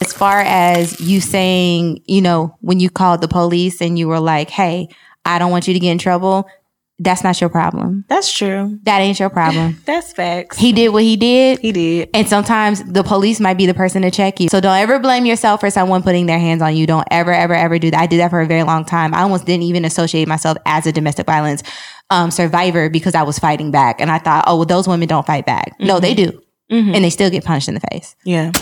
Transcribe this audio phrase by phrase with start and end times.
[0.00, 4.20] As far as you saying, you know, when you called the police and you were
[4.20, 4.88] like, hey,
[5.24, 6.48] I don't want you to get in trouble,
[6.98, 8.04] that's not your problem.
[8.08, 8.78] That's true.
[8.84, 9.80] That ain't your problem.
[9.84, 10.56] That's facts.
[10.56, 11.58] He did what he did.
[11.58, 12.08] He did.
[12.14, 14.48] And sometimes the police might be the person to check you.
[14.48, 16.86] So don't ever blame yourself for someone putting their hands on you.
[16.86, 18.00] Don't ever, ever, ever do that.
[18.00, 19.12] I did that for a very long time.
[19.12, 21.64] I almost didn't even associate myself as a domestic violence
[22.10, 24.00] um, survivor because I was fighting back.
[24.00, 25.74] And I thought, oh, well, those women don't fight back.
[25.80, 26.40] No, they do.
[26.70, 28.14] And they still get punished in the face.
[28.24, 28.52] Yeah.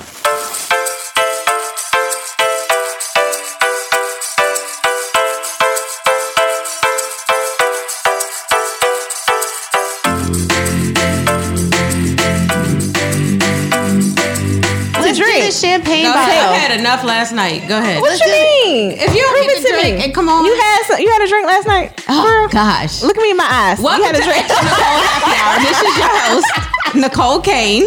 [16.12, 16.52] Champagne No.
[16.52, 17.68] I had enough last night.
[17.68, 18.00] Go ahead.
[18.00, 18.93] What you mean?
[18.93, 20.04] If you don't Prove get it to to drink, me.
[20.04, 20.44] and come on.
[20.44, 22.04] You had some, you had a drink last night.
[22.08, 23.02] Oh Girl, gosh.
[23.02, 23.80] Look at me in my eyes.
[23.80, 24.44] Welcome you had a to drink.
[24.48, 25.54] Nicole Happy Hour.
[25.62, 26.50] This is your host,
[27.12, 27.86] Necole Kane.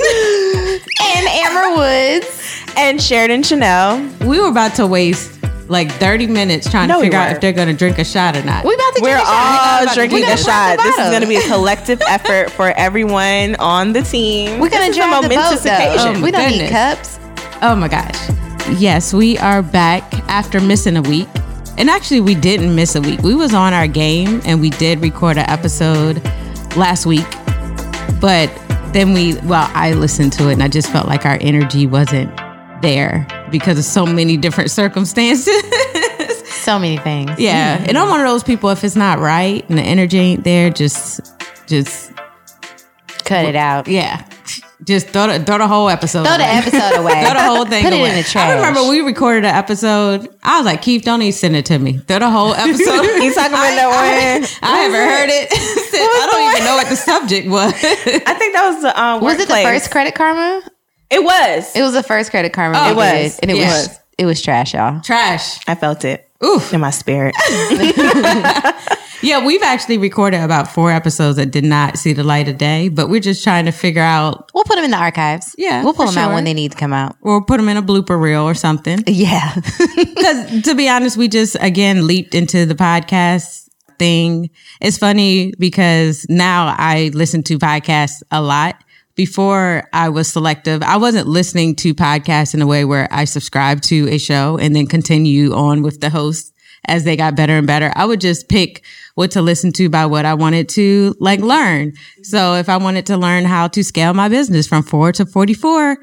[1.02, 2.64] and Amber Woods.
[2.78, 4.00] and Sheridan Chanel.
[4.28, 5.34] We were about to waste
[5.68, 8.04] like 30 minutes trying No, to we figure out if they're going to drink a
[8.06, 8.64] shot or not.
[8.66, 9.88] We about to We're drink a shot.
[9.88, 10.78] all drinking We're a shot.
[10.78, 14.60] the This is going to be a collective effort for everyone on the team.
[14.60, 15.74] We're gonna this is a drive the boat momentous though.
[15.74, 16.16] occasion.
[16.18, 17.20] Oh, we don't need cups.
[17.62, 18.30] Oh my gosh.
[18.80, 21.28] Yes, we are back after missing a week.
[21.78, 23.22] And actually we didn't miss a week.
[23.22, 26.24] We was on our game and we did record an episode
[26.76, 27.26] last week.
[28.22, 28.48] But
[28.94, 32.36] then we well, I listened to it and I just felt like our energy wasn't
[32.82, 35.54] there because of so many different circumstances.
[36.48, 37.32] So many things.
[37.40, 37.78] yeah.
[37.78, 37.90] Mm-hmm.
[37.90, 40.70] And I'm one of those people if it's not right and the energy ain't there,
[40.70, 41.22] just
[41.68, 42.12] just
[43.26, 43.88] Cut it out.
[43.88, 44.24] yeah.
[44.84, 46.26] Just throw the, throw the whole episode.
[46.26, 46.52] Throw the away.
[46.58, 47.24] episode away.
[47.24, 48.04] Throw the whole thing Put away.
[48.04, 48.50] it in the trash.
[48.50, 50.28] I remember we recorded an episode.
[50.44, 51.98] I was like, Keith, don't even send it to me.
[52.00, 53.06] Throw the whole episode.
[53.24, 54.50] You talking about I, that one?
[54.70, 55.48] I, I haven't heard it.
[55.52, 57.74] I don't even know what the subject was.
[57.74, 60.62] I think that was the um, Was it the first Credit Karma?
[61.10, 61.76] It was.
[61.76, 62.78] It was the first Credit Karma.
[62.82, 63.36] Oh, it was.
[63.38, 63.88] did, and it Yes.
[63.90, 65.02] was it was trash, y'all.
[65.02, 65.60] Trash.
[65.68, 66.74] I felt it Oof.
[66.74, 67.34] in my spirit.
[69.22, 72.90] Yeah, we've actually recorded about four episodes that did not see the light of day,
[72.90, 75.56] but we're just trying to figure out We'll put them in the archives.
[75.58, 77.16] Yeah, we'll pull them out when they need to come out.
[77.22, 79.04] or put them in a blooper reel or something.
[79.08, 79.56] Yeah,
[79.96, 84.50] Because to be honest, we just again leaped into the podcast thing.
[84.82, 88.76] It's funny because now I listen to podcasts a lot.
[89.16, 93.80] Before I was selective, I wasn't listening to podcasts in a way where I subscribe
[93.84, 96.52] to a show and then continue on with the host
[96.88, 97.92] as they got better and better.
[97.96, 98.84] I would just pick
[99.16, 101.94] what to listen to by what I wanted to like learn.
[102.24, 105.98] So if I wanted to learn how to scale my business from four to 44,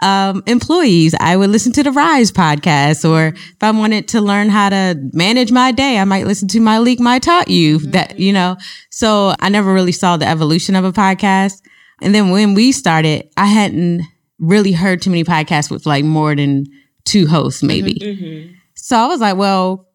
[0.00, 3.08] um, employees, I would listen to the Rise podcast.
[3.08, 6.60] Or if I wanted to learn how to manage my day, I might listen to
[6.60, 7.90] my leak, my taught you mm-hmm.
[7.92, 8.56] that, you know,
[8.90, 11.60] so I never really saw the evolution of a podcast.
[12.00, 14.02] And then when we started, I hadn't
[14.38, 16.66] really heard too many podcasts with like more than
[17.04, 17.94] two hosts, maybe.
[17.94, 18.24] Mm-hmm.
[18.24, 18.52] Mm-hmm.
[18.74, 19.87] So I was like, well,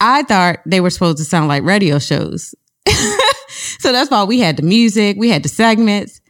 [0.00, 2.54] I thought they were supposed to sound like radio shows.
[3.78, 6.20] so that's why we had the music, we had the segments,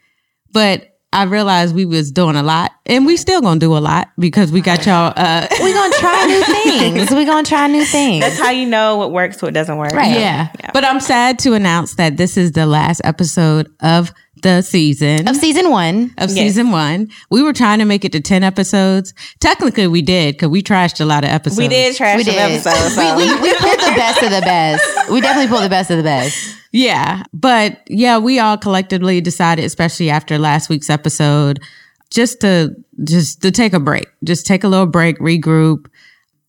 [0.53, 4.09] but I realized we was doing a lot and we still gonna do a lot
[4.19, 7.11] because we got y'all, uh, we gonna try new things.
[7.11, 8.21] We gonna try new things.
[8.21, 9.93] That's how you know what works, what doesn't work.
[9.93, 10.11] Right.
[10.11, 10.51] yeah.
[10.73, 15.27] But I'm sad to announce that this is the last episode of the season.
[15.29, 16.13] of season one.
[16.19, 16.35] of Yes.
[16.39, 17.09] season one.
[17.31, 19.15] We were trying to make it to 10 episodes.
[19.41, 21.59] Technically, we did because we trashed a lot of episodes.
[21.59, 22.35] We did trash We did.
[22.37, 22.95] episodes.
[22.95, 23.17] So.
[23.17, 25.11] we, we, we pulled the best of the best.
[25.11, 26.57] We definitely pulled the best of the best.
[26.73, 27.23] Yeah.
[27.33, 31.59] But yeah, we all collectively decided, especially after last week's episode,
[32.11, 32.75] just to
[33.05, 34.07] just to take a break.
[34.25, 35.87] Just take a little break, regroup,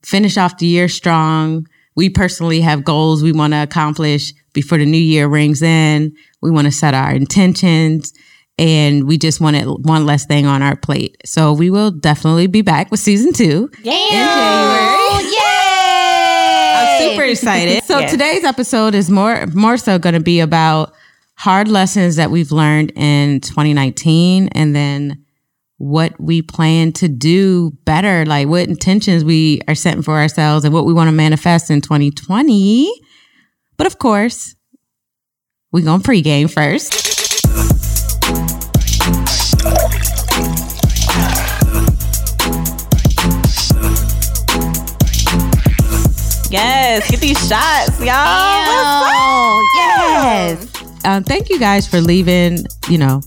[0.03, 1.65] finish off the year strong.
[1.95, 6.13] We personally have goals we want to accomplish before the new year rings in.
[6.41, 8.13] We want to set our intentions
[8.59, 11.17] and we just wanted one less thing on our plate.
[11.25, 13.69] So we will definitely be back with season two.
[13.85, 15.19] Oh,
[16.79, 17.15] I'm yay!
[17.15, 17.83] super excited.
[17.83, 18.11] So Yes.
[18.11, 20.93] today's episode is more more so going to be about
[21.35, 25.23] hard lessons that we've learned in 2019 and then
[25.77, 30.73] what we plan to do better, like what intentions we are setting for ourselves and
[30.73, 32.89] what we want to manifest in 2020.
[33.77, 34.55] But of course,
[35.77, 36.91] we're going to pregame first.
[46.49, 48.07] Yes, get these shots, y'all.
[49.75, 50.65] Yes.
[51.05, 53.21] Um, thank you guys for leaving, you know,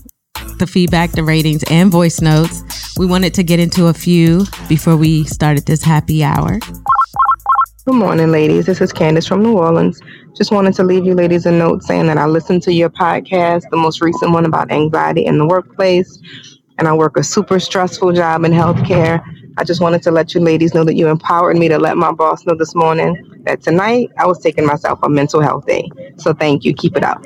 [0.57, 2.63] the feedback, the ratings, and voice notes.
[2.97, 6.59] We wanted to get into a few before we started this happy hour.
[7.85, 8.65] Good morning, ladies.
[8.65, 10.01] This is Candace from New Orleans.
[10.35, 13.69] Just wanted to leave you ladies a note saying that I listened to your podcast,
[13.69, 16.19] the most recent one about anxiety in the workplace,
[16.77, 19.21] and I work a super stressful job in healthcare.
[19.57, 22.11] I just wanted to let you ladies know that you empowered me to let my
[22.11, 25.89] boss know this morning that tonight I was taking myself a mental health day.
[26.17, 26.73] So thank you.
[26.73, 27.23] Keep it up.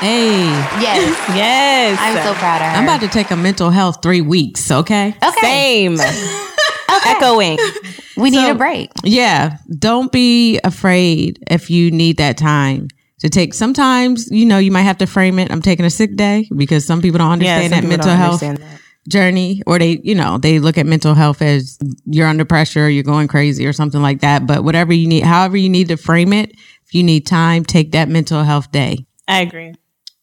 [0.00, 0.44] Hey,
[0.80, 1.16] Yes.
[1.36, 1.98] Yes.
[2.00, 2.76] I'm so proud of her.
[2.78, 4.70] I'm about to take a mental health three weeks.
[4.70, 5.14] Okay.
[5.22, 5.40] Okay.
[5.40, 5.96] Same.
[7.16, 7.58] Echoing.
[8.16, 8.90] We need So- a break.
[9.02, 9.58] Yeah.
[9.78, 12.88] Don't be afraid if you need that time
[13.20, 13.54] to take.
[13.54, 15.50] Sometimes, you know, you might have to frame it.
[15.50, 18.60] I'm taking a sick day because some people don't understand some that mental health that.
[19.08, 23.02] journey or they, you know, they look at mental health as you're under pressure, you're
[23.02, 24.46] going crazy or something like that.
[24.46, 26.52] But whatever you need, however you need to frame it,
[26.86, 29.06] if you need time, take that mental health day.
[29.26, 29.74] I agree.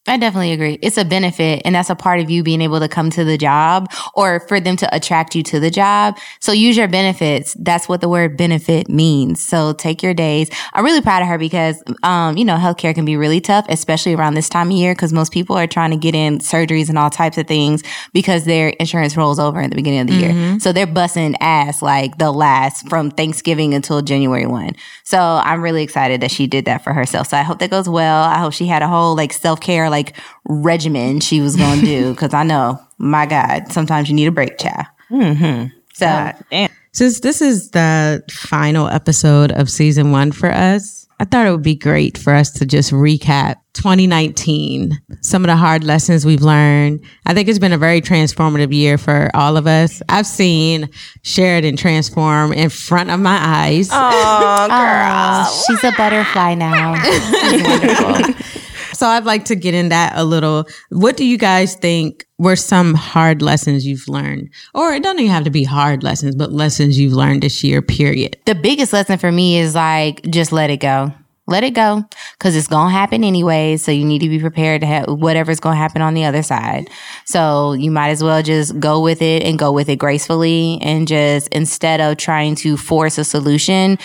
[0.07, 0.79] I definitely agree.
[0.81, 3.37] It's a benefit, and that's a part of you being able to come to the
[3.37, 6.17] job or for them to attract you to the job.
[6.39, 7.55] So use your benefits.
[7.59, 9.45] That's what the word benefit means.
[9.45, 10.49] So take your days.
[10.73, 14.15] I'm really proud of her because, um, you know, healthcare can be really tough, especially
[14.15, 16.97] around this time of year because most people are trying to get in surgeries and
[16.97, 20.59] all types of things because their insurance rolls over at the beginning of the year.
[20.59, 24.71] So they're busting ass like the last from Thanksgiving until January 1.
[25.03, 27.27] So I'm really excited that she did that for herself.
[27.27, 28.23] So I hope that goes well.
[28.23, 31.85] I hope she had a whole like self care like regimen she was going to
[31.85, 34.87] do because I know, my God, sometimes you need a break, child.
[35.11, 35.67] Mm-hmm.
[35.93, 36.69] So God damn.
[36.93, 41.61] Since this is the final episode of season one for us, I thought it would
[41.61, 47.05] be great for us to just recap 2019, some of the hard lessons we've learned.
[47.27, 50.01] I think it's been a very transformative year for all of us.
[50.09, 50.89] I've seen
[51.21, 53.89] Sheridan transform in front of my eyes.
[53.91, 54.69] Oh, girl.
[54.71, 56.95] uh, she's a butterfly now.
[59.01, 60.67] So I'd like to get in that a little.
[60.89, 64.51] What do you guys think were some hard lessons you've learned?
[64.75, 67.81] Or it doesn't even have to be hard lessons, but lessons you've learned this year,
[67.81, 68.37] period.
[68.45, 71.11] the biggest lesson for me is like just let it go.
[71.51, 72.05] Let it go
[72.39, 73.75] because it's going to happen anyway.
[73.75, 76.41] So you need to be prepared to have whatever's going to happen on the other
[76.41, 76.89] side.
[77.25, 81.07] So you might as well just go with it and go with it gracefully and
[81.07, 83.97] just instead of trying to force a solution,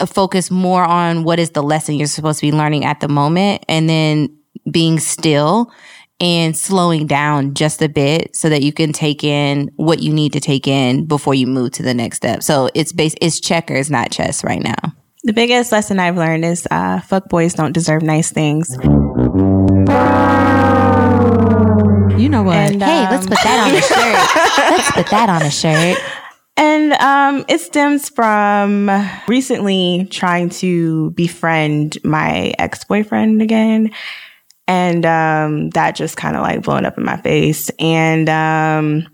[0.00, 3.08] uh, focus more on what is the lesson you're supposed to be learning at the
[3.08, 4.28] moment and then
[4.70, 5.72] being still
[6.20, 10.32] and slowing down just a bit so that you can take in what you need
[10.32, 12.42] to take in before you move to the next step.
[12.42, 14.94] So it's base it's checkers, not chess right now.
[15.26, 18.68] The biggest lesson I've learned is uh, fuck boys don't deserve nice things.
[22.20, 22.56] You know what?
[22.56, 24.76] And, Hey, let's um, put that on a shirt.
[24.76, 25.98] let's put that on a shirt.
[26.56, 28.88] And um, it stems from
[29.26, 33.90] recently trying to befriend my ex boyfriend again.
[34.68, 37.72] And um, that just kind of like blowing up in my face.
[37.80, 39.08] And um,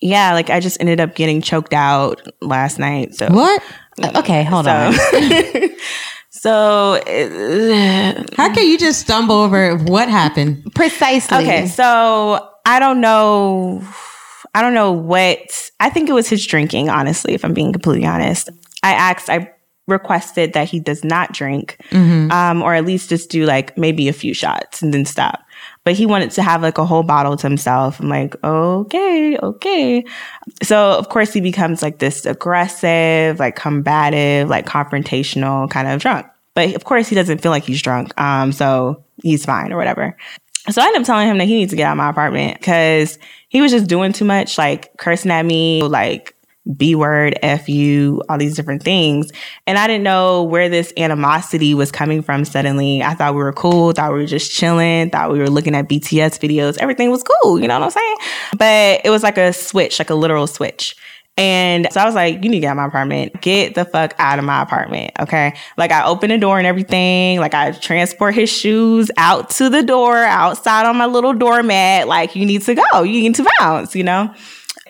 [0.00, 3.16] yeah, like I just ended up getting choked out last night.
[3.16, 3.60] So, what?
[4.00, 4.92] Okay, hold on.
[4.92, 5.68] so,
[6.30, 10.74] so uh, How can you just stumble over what happened?
[10.74, 11.38] Precisely.
[11.38, 13.82] Okay, so I don't know.
[14.54, 15.70] I don't know what.
[15.80, 16.88] I think it was his drinking.
[16.88, 18.50] Honestly, if I'm being completely honest,
[18.82, 19.28] I asked.
[19.30, 19.50] I
[19.88, 24.12] requested that he does not drink, um, or at least just do like maybe a
[24.12, 25.40] few shots and then stop.
[25.84, 27.98] But he wanted to have like a whole bottle to himself.
[27.98, 30.04] I'm like, okay, okay.
[30.62, 36.26] So of course he becomes like this aggressive, like combative, like confrontational kind of drunk.
[36.54, 38.18] But of course he doesn't feel like he's drunk.
[38.20, 40.16] Um, so he's fine or whatever.
[40.70, 42.58] So I end up telling him that he needs to get out of my apartment
[42.58, 43.18] because
[43.48, 46.36] he was just doing too much, like cursing at me, like
[46.76, 49.30] B word, F you, all these different things.
[49.66, 53.02] And I didn't know where this animosity was coming from suddenly.
[53.02, 55.88] I thought we were cool, thought we were just chilling, thought we were looking at
[55.88, 56.78] BTS videos.
[56.78, 58.16] Everything was cool, you know what I'm saying?
[58.56, 60.96] But it was like a switch, like a literal switch.
[61.38, 63.40] And so I was like, you need to get out of my apartment.
[63.40, 65.12] Get the fuck out of my apartment.
[65.18, 65.54] Okay.
[65.78, 67.40] Like I open the door and everything.
[67.40, 72.06] Like I transport his shoes out to the door, outside on my little doormat.
[72.06, 73.02] Like you need to go.
[73.02, 74.32] You need to bounce, you know?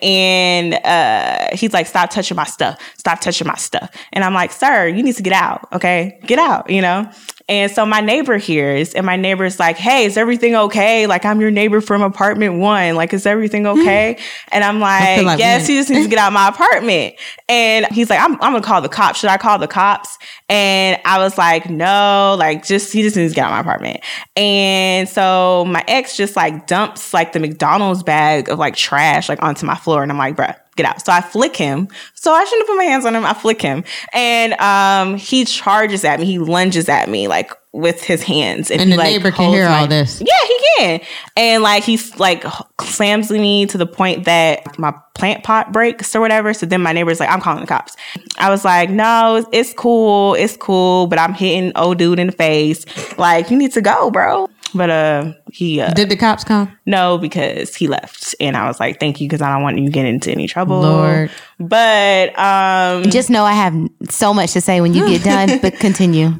[0.03, 2.79] And uh, he's like, stop touching my stuff.
[2.97, 3.89] Stop touching my stuff.
[4.11, 5.67] And I'm like, sir, you need to get out.
[5.71, 6.19] Okay.
[6.25, 7.09] Get out, you know?
[7.49, 11.07] And so my neighbor hears, and my neighbor's like, Hey, is everything okay?
[11.07, 12.95] Like, I'm your neighbor from apartment one.
[12.95, 13.79] Like, is everything hmm.
[13.79, 14.17] okay?
[14.51, 17.15] And I'm like, like Yes, he just needs to get out of my apartment.
[17.49, 19.19] And he's like, I'm, I'm gonna call the cops.
[19.19, 20.17] Should I call the cops?
[20.49, 23.59] And I was like, No, like, just, he just needs to get out of my
[23.61, 24.01] apartment.
[24.35, 29.41] And so my ex just like dumps like the McDonald's bag of like trash like
[29.43, 30.01] onto my floor.
[30.01, 31.05] And I'm like, Bruh, get out.
[31.05, 31.87] So I flick him.
[32.15, 33.25] So I shouldn't have put my hands on him.
[33.25, 33.83] I flick him.
[34.13, 36.25] And um he charges at me.
[36.25, 38.69] He lunges at me like with his hands.
[38.69, 40.21] And he, the like, neighbor can hear my- all this.
[40.21, 41.01] Yeah, he can.
[41.35, 42.45] And like he's like
[42.81, 46.53] slams me to the point that my plant pot breaks or whatever.
[46.53, 47.95] So then my neighbor's like, I'm calling the cops.
[48.37, 50.33] I was like, no, it's cool.
[50.35, 51.07] It's cool.
[51.07, 52.85] But I'm hitting old dude in the face.
[53.17, 54.49] Like, you need to go, bro.
[54.75, 56.75] But uh, he uh, Did the cops come?
[56.85, 59.85] no because he left, and I was like, "Thank you," because I don't want you
[59.85, 60.81] to get into any trouble.
[60.81, 61.29] Lord.
[61.59, 63.75] But um, Just know I have
[64.09, 66.31] so much to say when you get done, but continue.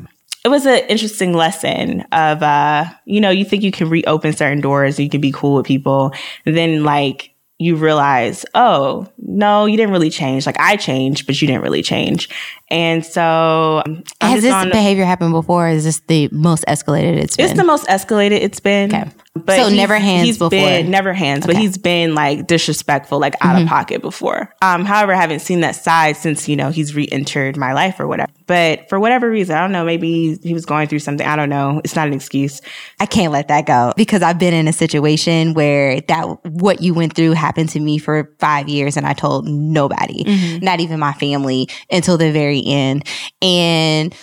[0.44, 4.62] it was an interesting lesson of uh, you know, you think you can reopen certain
[4.62, 6.12] doors, you can be cool with people,
[6.46, 10.46] then like you realize, oh no, you didn't really change.
[10.46, 12.28] Like I changed, but you didn't really change.
[12.74, 15.70] And so um, Has this on- behavior happened before?
[15.70, 17.46] Is this the most escalated it's been?
[17.46, 18.94] It's the most escalated it's been.
[18.94, 19.10] Okay.
[19.36, 20.52] But So never hands he's before.
[20.52, 24.54] Been, never hands, but he's been like disrespectful, like out of pocket before.
[24.62, 28.06] Um, however, I haven't seen that side since you know he's re-entered my life or
[28.06, 28.32] whatever.
[28.46, 29.84] But for whatever reason, I don't know.
[29.86, 31.26] Maybe he was going through something.
[31.26, 31.82] I don't know.
[31.84, 32.62] It's not an excuse.
[33.00, 36.94] I can't let that go because I've been in a situation where that what you
[36.94, 41.14] went through happened to me for five years and I told nobody, not even my
[41.14, 43.08] family until the very end.
[43.42, 44.16] And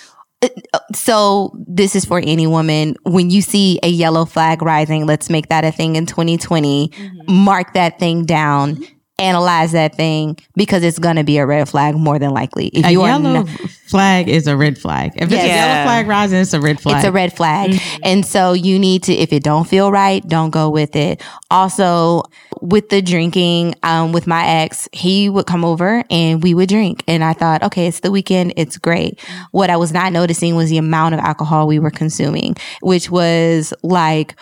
[0.43, 2.97] uh, uh, so this is for any woman.
[3.05, 6.89] When you see a yellow flag rising, let's make that a thing in 2020.
[6.89, 7.33] Mm-hmm.
[7.33, 8.77] Mark that thing down.
[8.77, 8.95] Mm-hmm.
[9.21, 12.69] Analyze that thing because it's gonna be a red flag more than likely.
[12.69, 13.49] If A you yellow not-
[13.89, 15.13] flag is a red flag.
[15.17, 15.45] If it's Yes.
[15.45, 16.97] a yellow flag rising, it's a red flag.
[16.97, 17.81] It's a red flag.
[18.03, 21.21] And so you need to, if it don't feel right, don't go with it.
[21.51, 22.23] Also,
[22.61, 27.03] with the drinking, um, with my ex, he would come over and we would drink.
[27.09, 28.53] And I thought, okay, it's the weekend.
[28.57, 29.19] It's great.
[29.51, 33.75] What I was not noticing was the amount of alcohol we were consuming, which was
[33.83, 34.35] like,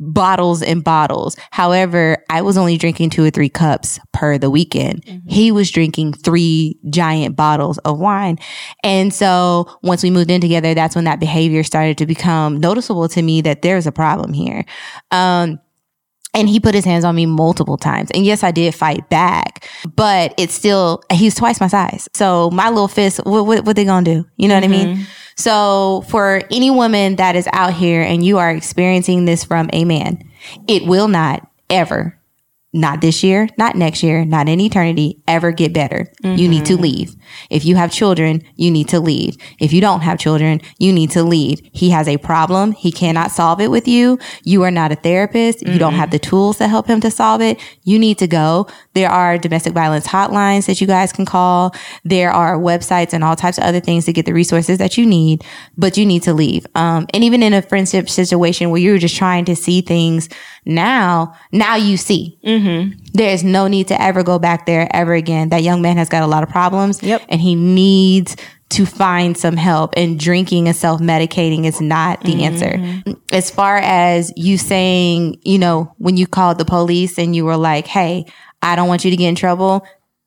[0.00, 1.36] bottles and bottles.
[1.50, 5.04] However, I was only drinking two or three cups per the weekend.
[5.28, 8.38] He was drinking three giant bottles of wine.
[8.82, 13.08] And so once we moved in together, that's when that behavior started to become noticeable
[13.10, 14.64] to me that there's a problem here.
[15.10, 15.60] Um,
[16.32, 18.10] and he put his hands on me multiple times.
[18.12, 22.08] And yes, I did fight back, but it's still, he's twice my size.
[22.14, 24.24] So my little fist, what, what, what they gonna do?
[24.36, 25.06] You know what I mean?
[25.40, 29.86] So for any woman that is out here and you are experiencing this from a
[29.86, 30.22] man,
[30.68, 32.18] it will not ever,
[32.72, 36.06] not this year, not next year, not in eternity, ever get better.
[36.22, 36.82] You need to mm-hmm.
[36.82, 37.16] leave.
[37.50, 39.36] If you have children, you need to leave.
[39.58, 41.60] If you don't have children, you need to leave.
[41.72, 42.72] He has a problem.
[42.72, 44.18] He cannot solve it with you.
[44.44, 45.66] You are not a therapist.
[45.66, 46.12] You don't have mm-hmm.
[46.12, 47.58] the tools to help him to solve it.
[47.82, 48.68] You need to go.
[48.94, 51.74] There are domestic violence hotlines that you guys can call.
[52.04, 55.06] There are websites and all types of other things to get the resources that you
[55.06, 55.44] need,
[55.76, 56.66] but you need to leave.
[56.76, 60.28] Um, and even in a friendship situation where you're just trying to see things
[60.64, 62.38] now, now you see.
[62.44, 62.59] Mm-hmm.
[62.60, 62.98] Mm-hmm.
[63.14, 65.48] There is no need to ever go back there ever again.
[65.48, 67.02] That young man has got a lot of problems.
[67.02, 67.22] Yep.
[67.28, 68.36] And he needs
[68.70, 69.94] to find some help.
[69.96, 73.06] And drinking and self medicating is not the mm-hmm.
[73.06, 73.14] answer.
[73.32, 77.56] As far as you saying, you know, when you called the police and you were
[77.56, 78.26] like, hey,
[78.62, 79.86] I don't want you to get in trouble,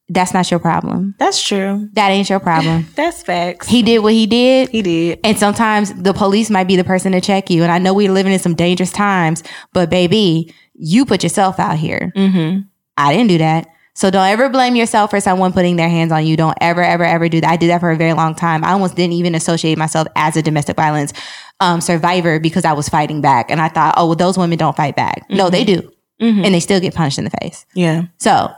[0.10, 1.16] that's not your problem.
[1.18, 1.90] That's true.
[1.94, 2.88] That ain't your problem.
[2.96, 3.68] That's facts.
[3.68, 4.70] he did what he did.
[4.70, 5.20] He did.
[5.24, 7.64] And sometimes the police might be the person to check you.
[7.64, 11.78] And I know we're living in some dangerous times, but baby, you put yourself out
[11.78, 12.12] here.
[12.16, 12.62] Mm-hmm.
[12.98, 13.68] I didn't do that.
[13.96, 16.36] So don't ever blame yourself for someone putting their hands on you.
[16.36, 17.50] Don't ever, ever, ever do that.
[17.50, 18.64] I did that for a very long time.
[18.64, 21.14] I almost didn't even associate myself as a domestic violence
[21.60, 23.52] um, survivor because I was fighting back.
[23.52, 25.24] And I thought, oh, well, those women don't fight back.
[25.30, 25.92] No, they do.
[26.20, 27.66] And they still get punched in the face.
[27.76, 28.04] Yeah.
[28.18, 28.50] So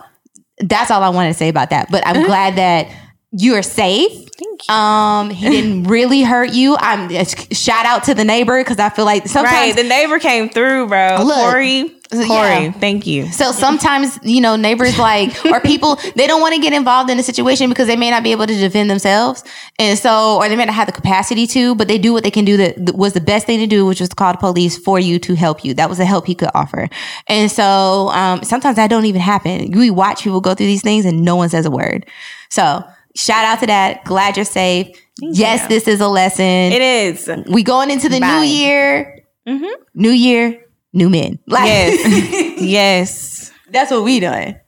[0.60, 1.90] that's all I wanted to say about that.
[1.92, 2.88] But I'm glad that
[3.32, 4.12] you are safe.
[4.12, 4.74] Thank you.
[4.74, 6.78] Um, he didn't really hurt you.
[6.80, 7.10] I'm
[7.52, 9.76] shout out to the neighbor because I feel like sometimes Right.
[9.76, 11.24] The neighbor came through, bro.
[11.24, 11.95] Look, Corey.
[12.12, 12.28] Corey.
[12.28, 12.72] yeah.
[12.72, 13.28] Thank you.
[13.32, 17.18] So sometimes, you know, neighbors like, or people, they don't want to get involved in
[17.20, 19.44] a situation because they may not be able to defend themselves.
[19.80, 22.32] And so, or they may not have the capacity to, but they do what they
[22.32, 24.78] can do that was the best thing to do, which was to call the police
[24.78, 25.74] for you to help you.
[25.74, 26.88] That was the help he could offer.
[27.28, 29.72] And so, um, sometimes that don't even happen.
[29.72, 32.06] We watch people go through these things and no one says a word.
[32.50, 32.84] So
[33.16, 34.04] shout out to that.
[34.06, 34.88] Glad you're safe.
[35.20, 35.70] yes, you.
[35.70, 36.44] this is a lesson.
[36.46, 37.30] It is.
[37.48, 38.40] we going into the Bye.
[38.42, 39.72] new year, Mhm.
[39.94, 40.62] new year,
[40.96, 41.38] new men.
[41.48, 42.58] Like, Yes.
[42.62, 43.52] yes.
[43.70, 44.60] that's what we doing.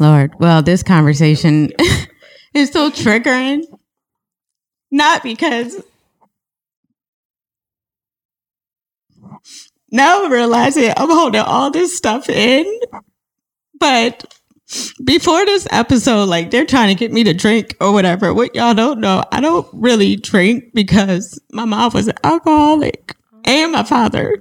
[0.00, 1.70] Lord, well, this conversation
[2.54, 3.62] is so triggering.
[4.90, 5.80] Not because
[9.90, 12.80] now I'm realizing I'm holding all this stuff in,
[13.78, 14.34] but
[15.04, 18.32] before this episode, like they're trying to get me to drink or whatever.
[18.32, 23.72] What y'all don't know, I don't really drink because my mom was an alcoholic and
[23.72, 24.36] my father.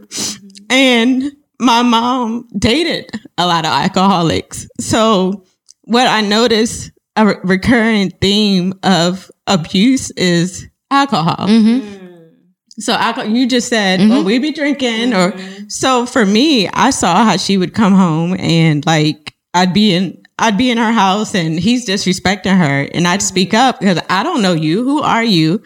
[0.70, 4.68] And my mom dated a lot of alcoholics.
[4.80, 5.46] So
[5.84, 11.48] what I noticed a re- recurring theme of abuse is alcohol.
[11.48, 11.88] Mm-hmm.
[11.88, 12.34] Mm.
[12.80, 14.10] So alcohol, you just said, mm-hmm.
[14.10, 15.68] well, we be drinking or mm-hmm.
[15.68, 20.22] so for me, I saw how she would come home and like I'd be in
[20.40, 24.22] I'd be in her house and he's disrespecting her and I'd speak up because I
[24.22, 24.84] don't know you.
[24.84, 25.64] Who are you?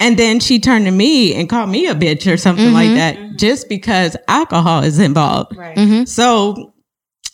[0.00, 2.96] And then she turned to me and called me a bitch or something like mm-hmm.
[2.96, 3.36] that mm-hmm.
[3.36, 5.56] just because alcohol is involved.
[5.56, 5.76] Right.
[5.76, 6.04] Mm-hmm.
[6.04, 6.74] So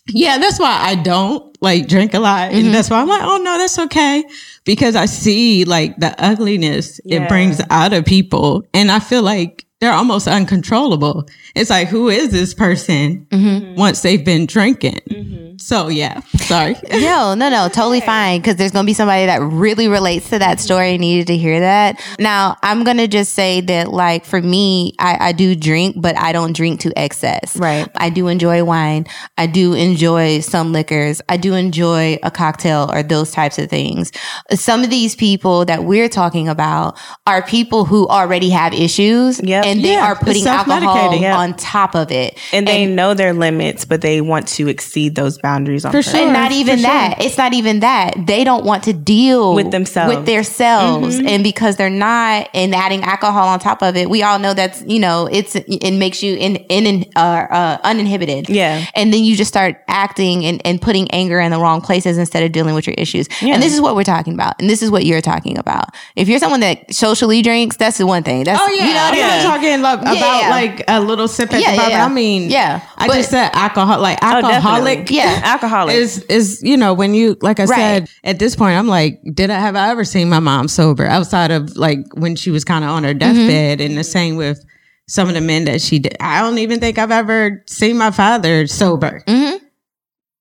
[0.09, 2.53] yeah, that's why I don't like drink a lot.
[2.53, 4.25] And that's why I'm like, oh no, that's okay.
[4.65, 7.25] Because I see like the ugliness Yeah.
[7.25, 8.63] it brings out of people.
[8.75, 11.29] And I feel like they're almost uncontrollable.
[11.55, 13.75] It's like, who is this person mm-hmm.
[13.75, 15.01] once they've been drinking?
[15.11, 15.57] Mm-hmm.
[15.59, 16.77] So yeah, sorry.
[17.01, 18.41] No, no, no, totally fine.
[18.41, 21.37] Because there's going to be somebody that really relates to that story and needed to
[21.37, 22.01] hear that.
[22.19, 26.17] Now, I'm going to just say that, like, for me, I, I do drink, but
[26.19, 27.57] I don't drink to excess.
[27.57, 27.89] Right.
[27.97, 29.07] I do enjoy wine.
[29.39, 31.23] I do enjoy some liquors.
[31.29, 34.13] I do enjoy a cocktail or those types of things.
[34.53, 39.65] Some of these people that we're talking about are people who already have issues Yep.
[39.71, 41.37] And they Yeah, are putting alcohol yeah.
[41.39, 42.39] on top of it.
[42.53, 46.13] And they know their limits, but they want to exceed those boundaries on For purpose.
[46.13, 46.21] sure.
[46.25, 47.17] and not even for that.
[47.21, 48.15] It's not even that.
[48.27, 50.15] They don't want to deal With themselves.
[50.17, 54.39] with themselves, and because they're not, and adding alcohol on top of it, we all
[54.39, 58.49] know that's you know it's it makes you in in uh, uh, uninhibited.
[58.49, 58.85] Yeah.
[58.95, 62.43] and then you just start acting and, and putting anger in the wrong places instead
[62.43, 63.29] of dealing with your issues.
[63.43, 65.87] And this is what we're talking about, and this is what you're talking about.
[66.17, 68.45] If you're someone that socially drinks, that's the one thing.
[68.45, 69.83] That's Oh yeah, you know what I mean?
[69.83, 70.51] talking like, about Yeah.
[70.51, 71.91] like a little sip at Yeah, the bar.
[71.91, 72.05] yeah.
[72.05, 75.07] I mean, Yeah, I but- just said alcohol, like oh, alcoholic.
[75.07, 75.17] definitely.
[75.17, 75.41] Yeah.
[75.45, 75.97] Alcoholic.
[75.97, 77.77] is is you know when you like I Right.
[77.79, 81.07] said at this point I'm like did I have I ever seen my mom sober
[81.07, 83.19] outside of like when she was kind of on her mm-hmm.
[83.19, 84.65] deathbed and the same with
[85.09, 88.11] some of the men that she did I don't even think I've ever seen my
[88.11, 89.57] father sober mm-hmm.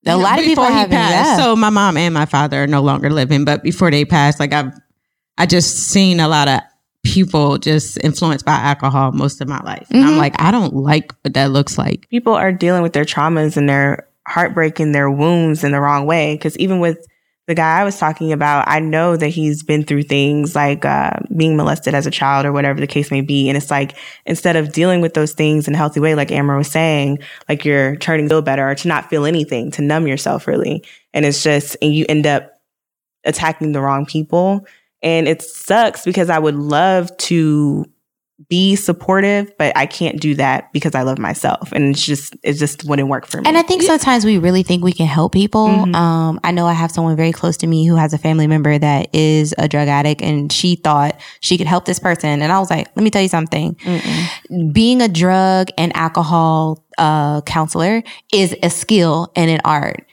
[0.06, 1.14] A lot of people before he have passed.
[1.14, 1.38] Yeah.
[1.38, 4.54] So my mom and my father are no longer living, but before they passed, like
[4.54, 4.72] I've
[5.38, 6.62] I just seen a lot of
[7.14, 9.88] people just influenced by alcohol most of my life.
[9.90, 10.08] Mm-hmm.
[10.08, 12.08] I'm like, I don't like what that looks like.
[12.10, 16.06] people are dealing with their traumas and their heartbreak and their wounds in the wrong
[16.06, 16.36] way.
[16.36, 17.06] Because even with
[17.48, 21.14] the guy I was talking about, I know that he's been through things like uh,
[21.36, 23.50] being molested as a child or whatever the case may be.
[23.50, 23.98] And it's like
[24.28, 27.66] instead of dealing with those things in a healthy way, like Amber was saying, like
[27.66, 30.84] you're turning to feel better or to not feel anything, to numb yourself really.
[31.12, 32.52] And it's just, and you end up
[33.26, 34.68] attacking the wrong people.
[35.02, 37.86] And it sucks because I would love to
[38.48, 41.74] be supportive, but I can't do that because I love myself.
[41.74, 43.44] And it's just, it just wouldn't work for me.
[43.46, 45.68] And I think sometimes we really think we can help people.
[45.68, 45.94] Mhm.
[45.94, 48.78] Um, I know I have someone very close to me who has a family member
[48.78, 52.42] that is a drug addict and she thought she could help this person.
[52.42, 53.76] And I was like, let me tell you something.
[54.72, 60.06] Being a drug and alcohol uh, counselor is a skill and an art.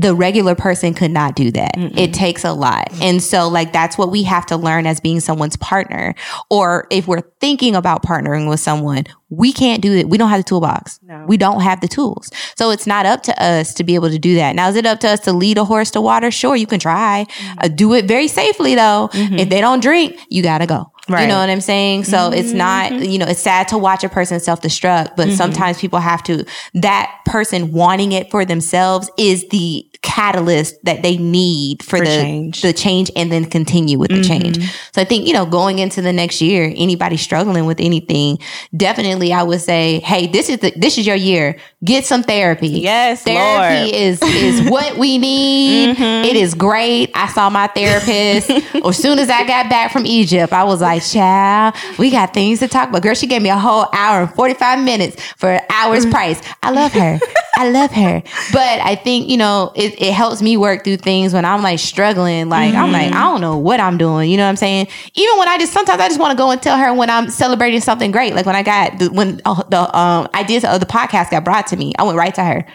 [0.00, 1.72] The regular person could not do that.
[1.76, 2.88] It takes a lot.
[3.00, 6.14] And so, like, that's what we have to learn as being someone's partner.
[6.50, 10.08] Or if we're thinking about partnering with someone, we can't do it.
[10.08, 11.00] We don't have the toolbox.
[11.02, 11.24] No.
[11.26, 12.30] We don't have the tools.
[12.56, 14.54] So it's not up to us to be able to do that.
[14.54, 16.30] Now, is it up to us to lead a horse to water?
[16.30, 17.26] Sure, you can try.
[17.58, 19.10] Uh, do it very safely, though.
[19.12, 20.66] If they don't drink, you got to
[21.06, 21.18] go.
[21.18, 22.04] You know what I'm saying?
[22.04, 23.04] So it's not, mm-hmm.
[23.04, 25.36] you know, it's sad to watch a person self destruct, but mm-hmm.
[25.36, 31.16] sometimes people have to, that person wanting it for themselves is the catalyst that they
[31.16, 32.62] need for, For the change.
[32.62, 34.42] the change and then continue with the mm-hmm.
[34.42, 34.70] change.
[34.92, 38.38] So I think, you know, going into the next year, anybody struggling with anything,
[38.76, 41.56] definitely I would say, hey, this is the, this is your year.
[41.82, 42.68] Get some therapy.
[42.68, 43.94] Yes, Therapy Lord.
[43.94, 45.96] is is what we need.
[45.98, 47.10] It is great.
[47.14, 48.50] I saw my therapist.
[48.84, 52.58] as soon as I got back from Egypt, I was like, child, we got things
[52.60, 53.02] to talk about.
[53.02, 56.40] Girl, she gave me a whole hour and 45 minutes for an hour's price.
[56.62, 57.18] I love her.
[57.56, 58.22] I love her.
[58.52, 61.78] But I think, you know, it, it helps me work through things when I'm like
[61.78, 62.48] struggling.
[62.48, 64.28] Like, I'm like, I don't know what I'm doing.
[64.30, 64.88] You know what I'm saying?
[65.14, 67.30] Even when I just, sometimes I just want to go and tell her when I'm
[67.30, 68.34] celebrating something great.
[68.34, 71.68] Like when I got, the, when uh, the um, ideas of the podcast got brought
[71.68, 72.66] to me, I went right to her.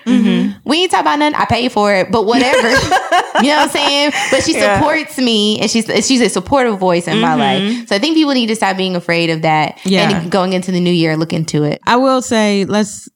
[0.63, 1.35] We ain't talk about nothing.
[1.35, 2.69] I paid for it, but whatever.
[2.69, 4.11] you know what I'm saying?
[4.31, 4.79] But she Yeah.
[4.79, 7.87] supports me and she's, she's a supportive voice in my life.
[7.89, 9.79] So I think people need to stop being afraid of that.
[9.85, 10.21] Yeah.
[10.21, 11.79] And going into the new year, look into it.
[11.85, 13.09] I will say, let's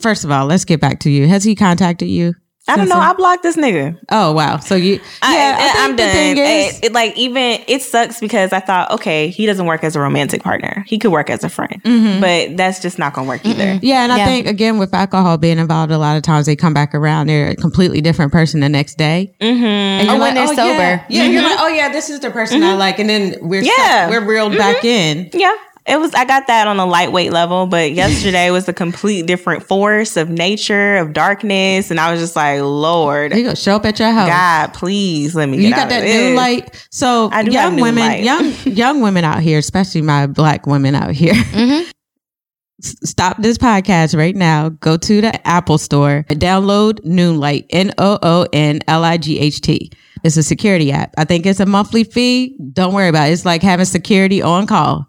[0.00, 1.26] first of all, let's get back to you.
[1.28, 2.34] Has he contacted you?
[2.68, 2.96] I don't know.
[2.96, 3.98] I blocked this nigga.
[4.10, 4.58] oh wow.
[4.58, 6.46] So you, I, yeah, I and think I'm done.
[6.46, 9.94] is- it, it, like even it sucks because I thought, okay, he doesn't work as
[9.94, 10.84] a romantic partner.
[10.86, 12.20] He could work as a friend, mm-hmm.
[12.20, 13.78] but that's just not gonna work either.
[13.82, 16.74] Yeah, and I think again with alcohol being involved, a lot of times they come
[16.74, 17.28] back around.
[17.28, 19.34] They're a completely different person the next day.
[19.40, 19.64] Mm-hmm.
[19.64, 20.62] And you're when they're oh, sober.
[20.66, 21.50] Yeah, yeah you're mm-hmm.
[21.50, 22.78] like, oh yeah, this is the person I mm-hmm.
[22.78, 24.10] like, and then we're Yeah.
[24.10, 25.30] we're reeled back in.
[25.32, 25.54] Yeah.
[25.86, 29.62] It was I got that on a lightweight level, but yesterday was a complete different
[29.62, 33.86] force of nature, of darkness, and I was just like, Lord, You go show up
[33.86, 34.28] at your house.
[34.28, 36.86] God, please let me get you got that new light.
[36.90, 38.24] So I do have young women, light.
[38.24, 41.34] young young women out here, especially my black women out here.
[41.34, 41.90] Mm-hmm.
[42.80, 44.68] Stop this podcast right now.
[44.68, 49.60] Go to the Apple store, download Noonlight, N O O N L I G H
[49.62, 49.90] T.
[50.24, 51.14] It's a security app.
[51.16, 52.58] I think it's a monthly fee.
[52.72, 53.32] Don't worry about it.
[53.32, 55.06] It's like having security on call.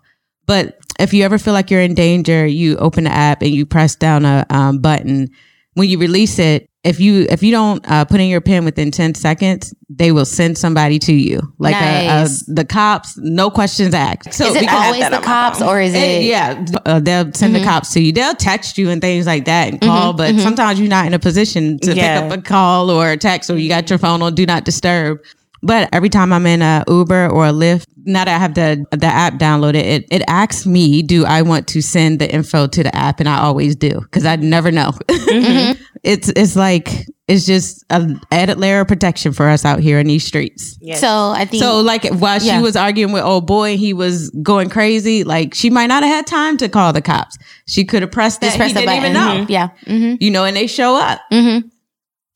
[0.48, 3.66] But if you ever feel like you're in danger, you open the app and you
[3.66, 5.30] press down a um, button.
[5.74, 8.92] When you release it, if you if you don't uh, put in your pin within
[8.92, 12.48] 10 seconds they will send somebody to you like Nice.
[12.48, 15.94] a, a, the cops no questions asked so Is it always the cops or is
[15.94, 16.24] it?
[16.24, 19.70] yeah uh, they'll send the cops to you they'll text you and things like that
[19.70, 22.22] and call but sometimes you're not in a position to Yeah.
[22.22, 24.64] pick up a call or a text or you got your phone on do not
[24.64, 25.20] disturb
[25.68, 28.86] but every time I'm in a Uber or a Lyft, now that I have the
[28.92, 32.84] the app downloaded, it it asks me, do I want to send the info to
[32.84, 34.92] the app, and I always do because I never know.
[35.28, 35.84] Mm-hmm.
[36.04, 36.90] it's it's like
[37.28, 40.78] it's just an added layer of protection for us out here in these streets.
[40.82, 41.02] Yes.
[41.02, 42.58] So I think So like while Yeah.
[42.58, 45.26] she was arguing with old boy, he was going crazy.
[45.26, 47.38] Like she might not have had time to call the cops.
[47.68, 48.48] She could have pressed that.
[48.48, 49.12] just press he the didn't button.
[49.12, 49.44] even know.
[49.44, 49.52] Mm-hmm.
[49.52, 49.68] Yeah.
[49.86, 51.20] hmm You know, and they show up.
[51.32, 51.68] Mm-hmm.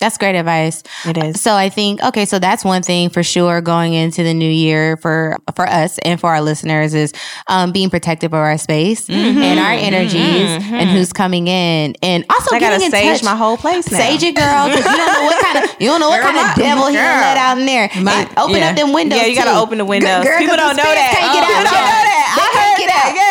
[0.02, 0.84] That's great advice.
[1.06, 1.40] it is.
[1.40, 4.98] So I think okay, so that's one thing for sure going into the new year
[4.98, 7.14] for for us and for our listeners is
[7.48, 12.56] um, being protective of our space and our energies and who's coming in, and also
[12.56, 13.24] I gotta getting in sage touch.
[13.24, 13.98] my whole place now.
[14.00, 16.38] Sage it, girl, because you don't know what kind of you don't know what kind
[16.38, 17.90] of devil he let out in there.
[18.02, 18.70] My- open yeah.
[18.72, 19.20] up them windows.
[19.20, 19.58] Yeah, you gotta too.
[19.64, 20.26] open the windows.
[20.26, 21.10] Girl, People don't know that.
[21.14, 21.62] Can't get Oh, out.
[21.62, 22.28] people don't know that.
[22.34, 23.06] I can't heard get that.
[23.06, 23.31] out.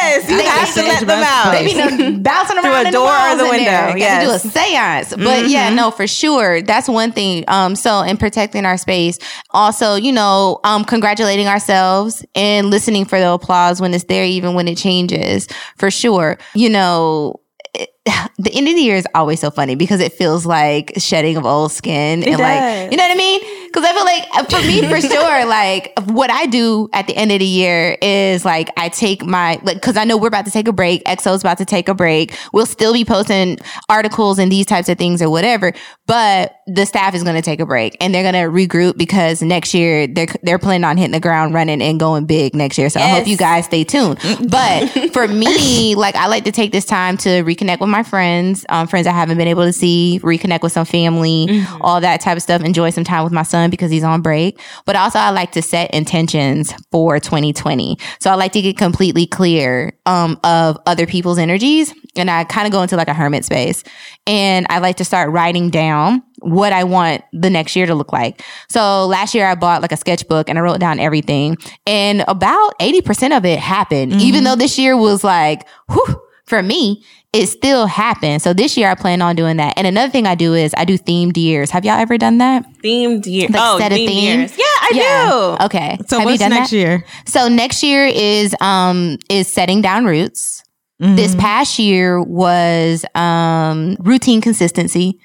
[0.77, 1.51] Yes, They have to let them out.
[1.51, 1.75] place.
[1.75, 4.21] They be done bouncing Through around a in the door or the window, Yeah, Got
[4.21, 5.11] to do a seance.
[5.17, 6.63] But yeah, no, for sure.
[6.63, 7.45] That's one thing.
[7.49, 9.19] Um, so in protecting our space,
[9.51, 14.55] also, you know, um, congratulating ourselves and listening for the applause when it's there, even
[14.55, 16.39] when it changes, for sure.
[16.55, 17.41] You know,
[17.75, 17.91] it-
[18.39, 21.45] the end of the year is always so funny because it feels like shedding of
[21.45, 23.60] old skin and like you know what I mean?
[23.73, 27.17] Because I feel like uh, for me, for sure, like what I do at the
[27.17, 30.45] end of the year is like I take my like because I know we're about
[30.47, 31.05] to take a break.
[31.05, 32.37] EXO's about to take a break.
[32.53, 35.73] We'll still be posting articles and these types of things or whatever,
[36.07, 39.41] but the staff is going to take a break and they're going to regroup because
[39.41, 42.91] next year they're they're planning on hitting the ground running and going big next year.
[42.91, 44.19] So I hope you guys stay tuned.
[44.49, 48.67] But for me, like I like to take this time to reconnect with my friends,
[48.69, 52.37] um, friends I haven't been able to see, reconnect with some family, all that type
[52.37, 52.63] of stuff.
[52.63, 54.59] Enjoy some time with my son because he's on break.
[54.87, 57.99] But also, I like to set intentions for 2020.
[58.21, 62.67] So I like to get completely clear um, of other people's energies, and I kind
[62.67, 63.83] of go into like a hermit space,
[64.27, 68.13] and I like to start writing down what I want the next year to look
[68.13, 68.43] like.
[68.69, 72.79] So last year I bought like a sketchbook and I wrote down everything and about
[72.79, 77.87] 80% of it happened, even though this year was like, whew, for me, it still
[77.87, 78.43] happens.
[78.43, 79.75] So this year I plan on doing that.
[79.79, 81.71] And another thing I do is I do themed years.
[81.71, 82.65] Have y'all ever done that?
[82.83, 83.49] Themed year.
[83.49, 84.41] Like oh, set a themed theme?
[84.41, 84.59] years.
[84.59, 85.65] Yeah, I do.
[85.67, 85.99] Okay.
[86.09, 86.77] So Have you what's next that?
[86.77, 87.05] year?
[87.27, 90.63] So next year is um is setting down roots.
[90.99, 91.41] This Mm-hmm.
[91.41, 95.19] past year was um routine consistency.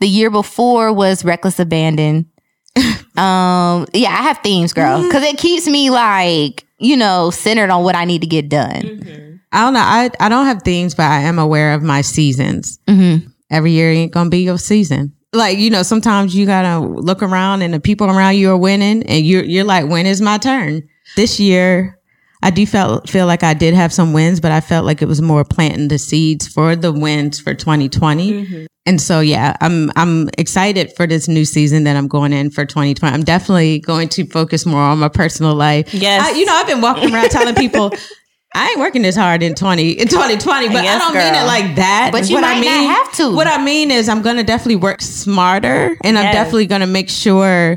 [0.00, 2.30] The year before was reckless abandon.
[3.16, 5.10] um yeah, I have themes, girl, Mm-hmm.
[5.10, 9.37] cuz it keeps me like, you know, centered on what I need to get done.
[9.52, 9.80] I don't know.
[9.80, 12.78] I, I don't have themes, but I am aware of my seasons.
[12.86, 13.28] Mm-hmm.
[13.50, 15.14] Every year ain't gonna be your season.
[15.32, 19.02] Like you know, sometimes you gotta look around and the people around you are winning,
[19.04, 20.86] and you're you're like, when is my turn?
[21.16, 21.98] This year,
[22.42, 25.08] I do felt feel like I did have some wins, but I felt like it
[25.08, 28.68] was more planting the seeds for the wins for 2020.
[28.86, 32.64] And so, yeah, I'm I'm excited for this new season that I'm going in for
[32.64, 33.12] 2020.
[33.12, 35.92] I'm definitely going to focus more on my personal life.
[35.92, 36.26] Yes.
[36.26, 37.92] I, you know, I've been walking around telling people.
[38.54, 41.46] I ain't working this hard in 20 in 2020, but Yes, I don't mean it
[41.46, 42.10] like that.
[42.12, 43.36] But you what might I not mean, have to.
[43.36, 46.86] What I mean is I'm going to definitely work smarter and I'm definitely going to
[46.86, 47.76] make sure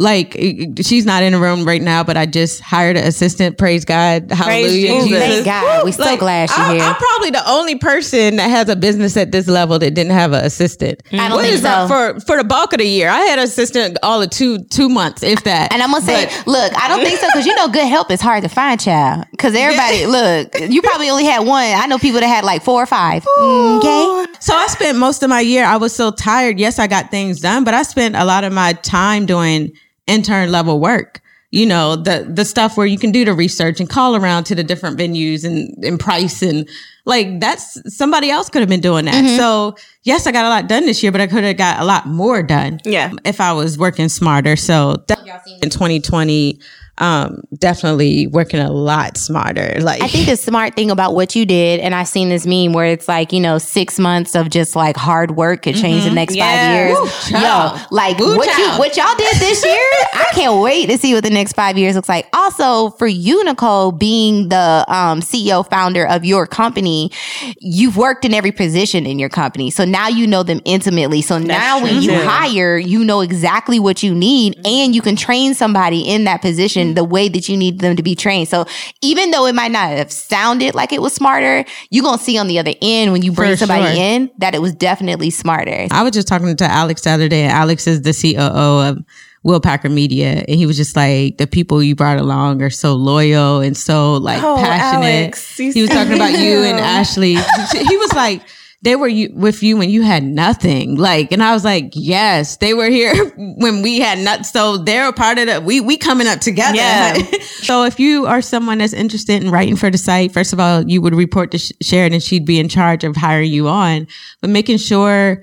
[0.00, 0.32] like
[0.80, 3.58] she's not in the room right now, but I just hired an assistant.
[3.58, 4.32] Praise God.
[4.32, 5.02] Hallelujah.
[5.02, 5.18] Jesus.
[5.18, 5.84] Thank God.
[5.84, 6.80] we're so glad she's here.
[6.80, 10.32] I'm probably the only person that has a business at this level that didn't have
[10.32, 11.02] an assistant.
[11.12, 12.14] I don't What think is that so.
[12.14, 13.10] for for the bulk of the year.
[13.10, 15.70] I had an assistant all of two two months, if that.
[15.70, 18.10] And I'm gonna say, But- look, I don't think so because you know, good help
[18.10, 19.26] is hard to find, child.
[19.32, 21.62] Because everybody, look, you probably only had one.
[21.74, 23.26] I know people that had like four or five.
[23.38, 26.58] Okay, So I spent most of my year, I was so tired.
[26.58, 29.72] Yes, I got things done, but I spent a lot of my time doing
[30.06, 31.20] intern level work.
[31.52, 34.54] You know, the the stuff where you can do the research and call around to
[34.54, 36.68] the different venues and, and price and
[37.06, 39.24] like that's somebody else could have been doing that.
[39.24, 39.36] Mm-hmm.
[39.36, 41.84] So yes, I got a lot done this year, but I could have got a
[41.84, 42.78] lot more done.
[42.84, 43.10] Yeah.
[43.24, 44.54] If I was working smarter.
[44.54, 45.18] So that
[45.60, 46.60] in 2020,
[47.00, 49.76] um, definitely working a lot smarter.
[49.80, 52.72] Like I think the smart thing about what you did, and I've seen this meme
[52.72, 56.10] where it's like, you know, six months of just like hard work could change the
[56.10, 56.44] next Yeah.
[56.44, 57.32] five years.
[57.32, 57.40] Woo.
[57.40, 59.74] Yo, like Woo, what you what y'all did this year,
[60.14, 62.28] I can't wait to see what the next five years looks like.
[62.34, 67.10] Also, for you, Necole, being the um, CEO founder of your company,
[67.58, 69.70] you've worked in every position in your company.
[69.70, 71.22] So now you know them intimately.
[71.22, 72.22] So now when you too.
[72.24, 76.89] hire, you know exactly what you need and you can train somebody in that position
[76.96, 78.48] the way that you need them to be trained.
[78.48, 78.64] So
[79.02, 82.38] even though it might not have sounded like it was smarter, you're going to see
[82.38, 84.02] on the other end when you bring For somebody sure.
[84.04, 85.86] in that it was definitely smarter.
[85.90, 87.42] I was just talking to Alex the other day.
[87.42, 88.98] and Alex is the COO of
[89.42, 92.94] Will Packer Media, and he was just like, the people you brought along are so
[92.94, 95.06] loyal and so like Oh, passionate.
[95.24, 97.36] Alex, he was talking about you and Ashley.
[97.36, 98.42] He was like.
[98.82, 102.56] They were you, with you when you had nothing, like, and I was like, yes,
[102.56, 104.46] they were here when we had not.
[104.46, 106.76] So they're a part of the we we coming up together.
[106.76, 107.14] Yeah.
[107.40, 110.88] so if you are someone that's interested in writing for the site, first of all,
[110.88, 114.06] you would report to Sh- Sharon, and she'd be in charge of hiring you on,
[114.40, 115.42] but making sure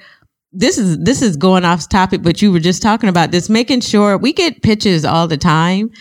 [0.52, 3.82] this is this is going off topic, but you were just talking about this, making
[3.82, 5.92] sure we get pitches all the time.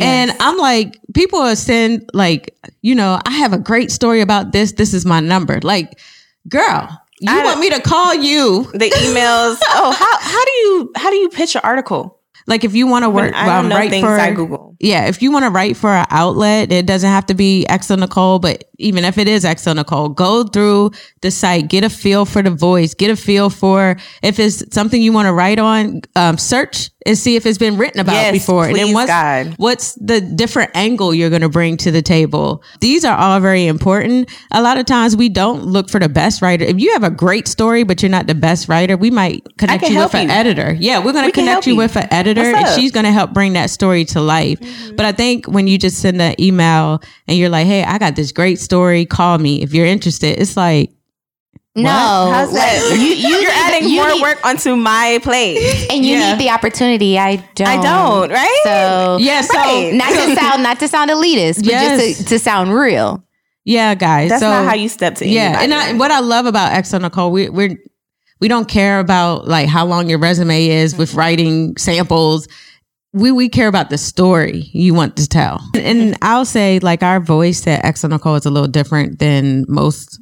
[0.00, 4.52] And I'm like, people are send like, you know, I have a great story about
[4.52, 4.72] this.
[4.72, 5.60] This is my number.
[5.62, 6.00] Like,
[6.48, 8.64] girl, you want me to call you?
[8.72, 9.58] the emails.
[9.70, 12.18] oh, how how do you how do you pitch an article?
[12.46, 14.76] Like, if you want to work, I don't um, know write things for I Google.
[14.80, 18.40] Yeah, if you want to write for an outlet, it doesn't have to be xoNecole,
[18.40, 22.50] but even if it is xoNecole, go through the site, get a feel for the
[22.50, 26.90] voice, get a feel for if it's something you want to write on, um, search
[27.06, 28.64] and see if it's been written about Yes, before.
[28.64, 29.54] and please, then what's, God.
[29.56, 32.62] what's the different angle you're going to bring to the table?
[32.80, 34.30] These are all very important.
[34.50, 36.64] A lot of times we don't look for the best writer.
[36.64, 39.88] If you have a great story, but you're not the best writer, we might connect
[39.88, 40.76] you with an editor.
[40.78, 41.78] Yeah, we're going to We connect you you.
[41.78, 44.58] with an editor What's and she's going to help bring that story to life.
[44.60, 44.96] Mm-hmm.
[44.96, 48.16] But I think when you just send an email and you're like, "Hey, I got
[48.16, 49.04] this great story.
[49.06, 50.90] Call me if you're interested." It's like,
[51.74, 52.90] No, How's that?
[52.98, 55.56] You, you You're need- adding you more need- work onto my plate.
[55.90, 56.32] and you Yeah.
[56.32, 57.18] need the opportunity.
[57.18, 57.66] I don't.
[57.68, 58.60] I don't, right?
[58.64, 59.94] So yeah, so Right.
[59.94, 62.00] not to sound not to sound elitist, but Yes.
[62.18, 63.24] just to, to sound real.
[63.64, 64.28] yeah, guys.
[64.28, 65.64] That's so, not how you step to Yeah, anybody.
[65.64, 67.78] and I, what I love about xoNecole, we, we're
[68.42, 71.18] we don't care about like how long your resume is with mm-hmm.
[71.18, 72.48] writing samples.
[73.12, 75.60] We we care about the story you want to tell.
[75.76, 80.20] And I'll say like our voice at xoNecole is a little different than most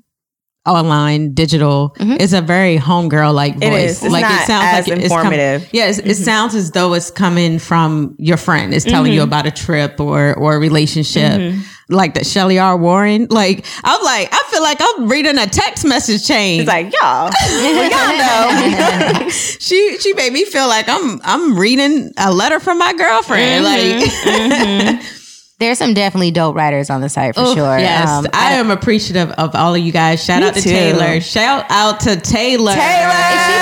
[0.70, 1.94] online digital.
[1.98, 2.16] Mm-hmm.
[2.20, 3.62] It's a very homegirl like voice.
[3.62, 4.02] It is.
[4.04, 5.68] It's like it's com- informative.
[5.72, 6.24] yeah, it's, it mm-hmm.
[6.24, 8.72] sounds as though it's coming from your friend.
[8.72, 9.28] It's telling you mm-hmm.
[9.28, 11.54] about a trip or or a relationship.
[11.88, 12.76] Like that Shellie R.
[12.76, 13.26] Warren.
[13.30, 16.60] Like I'm like, I feel like I'm reading a text message chain.
[16.60, 19.28] It's like, y'all, well, y'all know.
[19.28, 23.64] she she made me feel like I'm I'm reading a letter from my girlfriend.
[23.64, 25.02] Like
[25.60, 27.78] There's some definitely dope writers on the site for Oh, sure.
[27.78, 30.24] Yes, Um, I am appreciative of all of you guys.
[30.24, 30.70] Shout out to too.
[30.70, 31.20] Taylor.
[31.20, 32.72] Shout out to Taylor.
[32.72, 33.12] Taylor!
[33.12, 33.52] Is she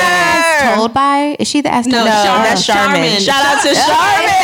[0.71, 1.37] the told by?
[1.41, 2.05] Is she the as No.
[2.05, 3.17] No, Char- that's Charmain.
[3.17, 3.27] Charmain.
[3.27, 4.39] Shout out to Charmain.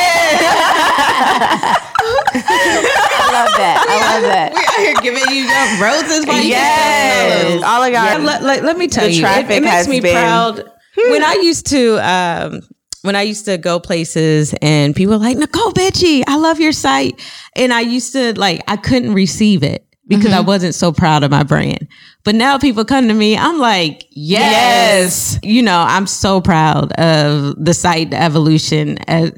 [2.37, 3.87] I love that.
[3.89, 4.53] I love that.
[4.55, 5.45] We out here giving you
[5.83, 6.27] roses.
[6.27, 8.21] while you yes, all I got.
[8.23, 10.65] let, let, let me tell The you, it, traffic it makes has me been- proud.
[10.97, 12.61] When I used to, um,
[13.05, 16.73] when I used to go places and people were like, Necole Bitchie, I love your
[16.73, 17.21] site.
[17.55, 21.31] And I used to like, I couldn't receive it because I wasn't so proud of
[21.31, 21.87] my brand.
[22.25, 25.39] But now people come to me, I'm like, yes.
[25.43, 28.97] You know, I'm so proud of the site, the evolution.
[29.07, 29.33] Uh,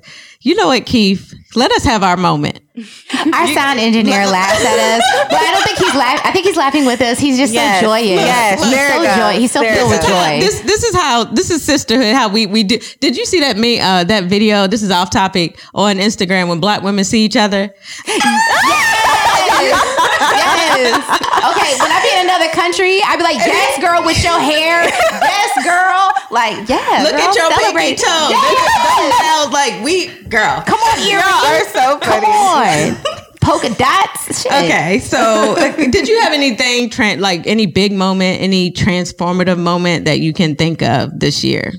[0.46, 1.34] you know what, Keith?
[1.56, 2.60] Let us have our moment.
[2.76, 6.20] Our sound engineer laughs at us, but I don't think he's laughing.
[6.24, 7.18] I think he's laughing with us.
[7.18, 7.80] He's just Yes.
[7.80, 8.20] so joyous.
[8.20, 8.62] Yes.
[8.62, 9.38] he's There so joy.
[9.40, 10.40] He's so There filled with joy.
[10.40, 12.14] This this is how this is sisterhood.
[12.14, 12.78] How we we do.
[13.00, 14.66] Did you see that me uh, that video?
[14.66, 17.74] This is off topic on Instagram when black women see each other.
[18.06, 20.02] yes.
[20.16, 24.84] Okay, when I be in another country, I'd be like, yes, girl, with your hair.
[24.88, 26.12] Yes, girl.
[26.30, 27.02] Like, yeah.
[27.04, 27.96] Look girl, at your celebrate.
[27.96, 28.28] pinky toe.
[28.30, 28.66] Yes.
[28.86, 30.62] Those nails, like we girl.
[30.66, 32.96] Come on, Y'all are so Come on.
[33.40, 34.42] Polka dots.
[34.42, 34.50] Shit.
[34.52, 40.06] Okay, so uh, did you have anything tran like any big moment, any transformative moment
[40.06, 41.72] that you can think of this year?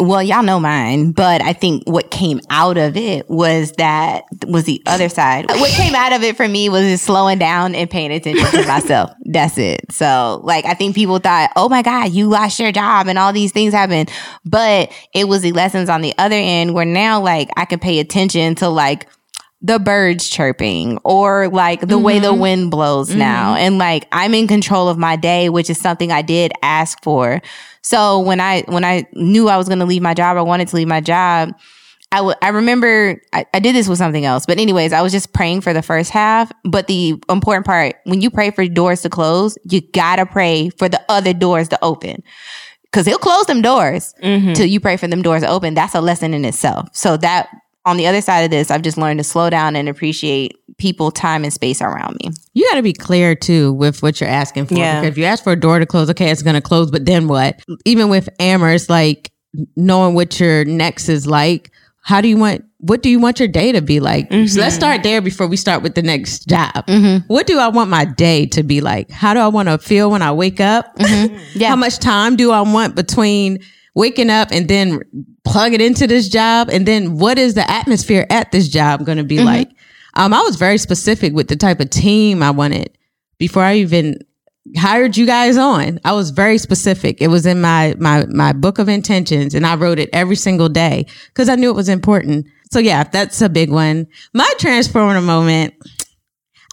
[0.00, 4.64] Well, y'all know mine, but I think what came out of it was that was
[4.64, 5.46] the other side.
[5.48, 8.66] What came out of it for me was just slowing down and paying attention to
[8.66, 9.12] myself.
[9.24, 9.92] That's it.
[9.92, 13.32] So, like, I think people thought, "Oh my God, you lost your job and all
[13.32, 14.10] these things happened,"
[14.44, 18.00] but it was the lessons on the other end where now, like, I can pay
[18.00, 19.06] attention to like
[19.60, 22.40] the birds chirping or like the way the mm-hmm.
[22.40, 23.54] wind blows now.
[23.54, 23.62] Mm-hmm.
[23.62, 27.40] And like I'm in control of my day, which is something I did ask for.
[27.82, 30.68] So when I when I knew I was going to leave my job, I wanted
[30.68, 31.54] to leave my job.
[32.10, 35.12] I w- I remember I, I did this with something else, but anyways, I was
[35.12, 36.52] just praying for the first half.
[36.64, 40.88] But the important part, when you pray for doors to close, you gotta pray for
[40.88, 42.22] the other doors to open.
[42.90, 44.54] Cause he'll close them doors mm-hmm.
[44.54, 45.74] till you pray for them doors to open.
[45.74, 46.88] That's a lesson in itself.
[46.94, 47.48] So that
[47.88, 51.10] on the other side of this, I've just learned to slow down and appreciate people,
[51.10, 52.30] time, and space around me.
[52.52, 54.74] You got to be clear too with what you're asking for.
[54.74, 55.00] Yeah.
[55.00, 57.06] Because if you ask for a door to close, okay, it's going to close, but
[57.06, 57.60] then what?
[57.86, 59.32] Even with Amber, it's like
[59.74, 61.72] knowing what your next is like.
[62.02, 62.64] How do you want?
[62.80, 64.28] What do you want your day to be like?
[64.30, 64.70] So let's mm-hmm.
[64.70, 66.86] start there before we start with the next job.
[66.86, 67.26] Mm-hmm.
[67.26, 69.10] What do I want my day to be like?
[69.10, 70.94] How do I want to feel when I wake up?
[70.96, 71.36] Mm-hmm.
[71.58, 71.70] Yeah.
[71.70, 73.58] How much time do I want between
[73.98, 75.00] waking up and then
[75.44, 76.70] plug it into this job?
[76.70, 79.68] And then what is the atmosphere at this job going to be like?
[80.14, 82.96] Um, I was very specific with the type of team I wanted
[83.38, 84.18] before I even
[84.76, 85.98] hired you guys on.
[86.04, 87.20] I was very specific.
[87.20, 90.68] It was in my my my book of intentions and I wrote it every single
[90.68, 92.46] day because I knew it was important.
[92.70, 94.06] So yeah, that's a big one.
[94.32, 95.74] My transformative moment.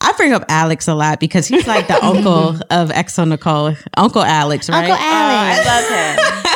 [0.02, 4.70] I bring up Alex a lot because he's like the uncle of xoNecole, Uncle Alex,
[4.70, 4.90] right?
[4.90, 5.68] Uncle Alex.
[5.68, 6.52] I love him.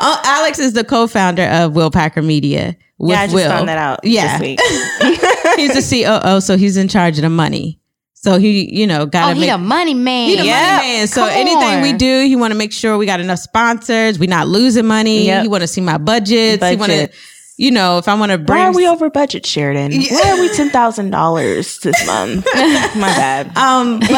[0.00, 2.76] Uh, Alex is the co-founder of Will Packer Media.
[2.98, 3.48] With yeah, I just Will.
[3.50, 4.60] found that out Yeah, this week.
[5.56, 7.78] he's the COO, so he's in charge of the money.
[8.14, 10.28] So he, you know, got Oh, to he make a money man.
[10.28, 10.76] he the Yeah.
[10.76, 11.06] money man.
[11.06, 14.18] So Come anything we do, he want to make sure we got enough sponsors.
[14.18, 15.24] We not losing money.
[15.26, 15.42] Yep.
[15.42, 16.62] He want to see my budgets.
[16.68, 17.16] He want to, Budgets.
[17.60, 18.58] You know, if I want to bring.
[18.58, 19.92] Why are we over budget, Sheridan?
[19.92, 22.46] Why are we ten thousand dollars this month?
[22.54, 23.54] My bad.
[23.54, 24.08] Um, but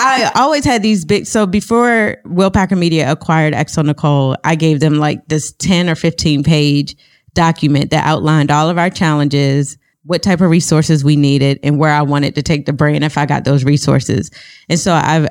[0.00, 1.26] I always had these big.
[1.26, 6.42] So before Will Packer Media acquired xoNecole, I gave them like this ten or fifteen
[6.42, 6.96] page
[7.32, 11.92] document that outlined all of our challenges, what type of resources we needed, and where
[11.92, 14.32] I wanted to take the brand if I got those resources.
[14.68, 15.28] And so I've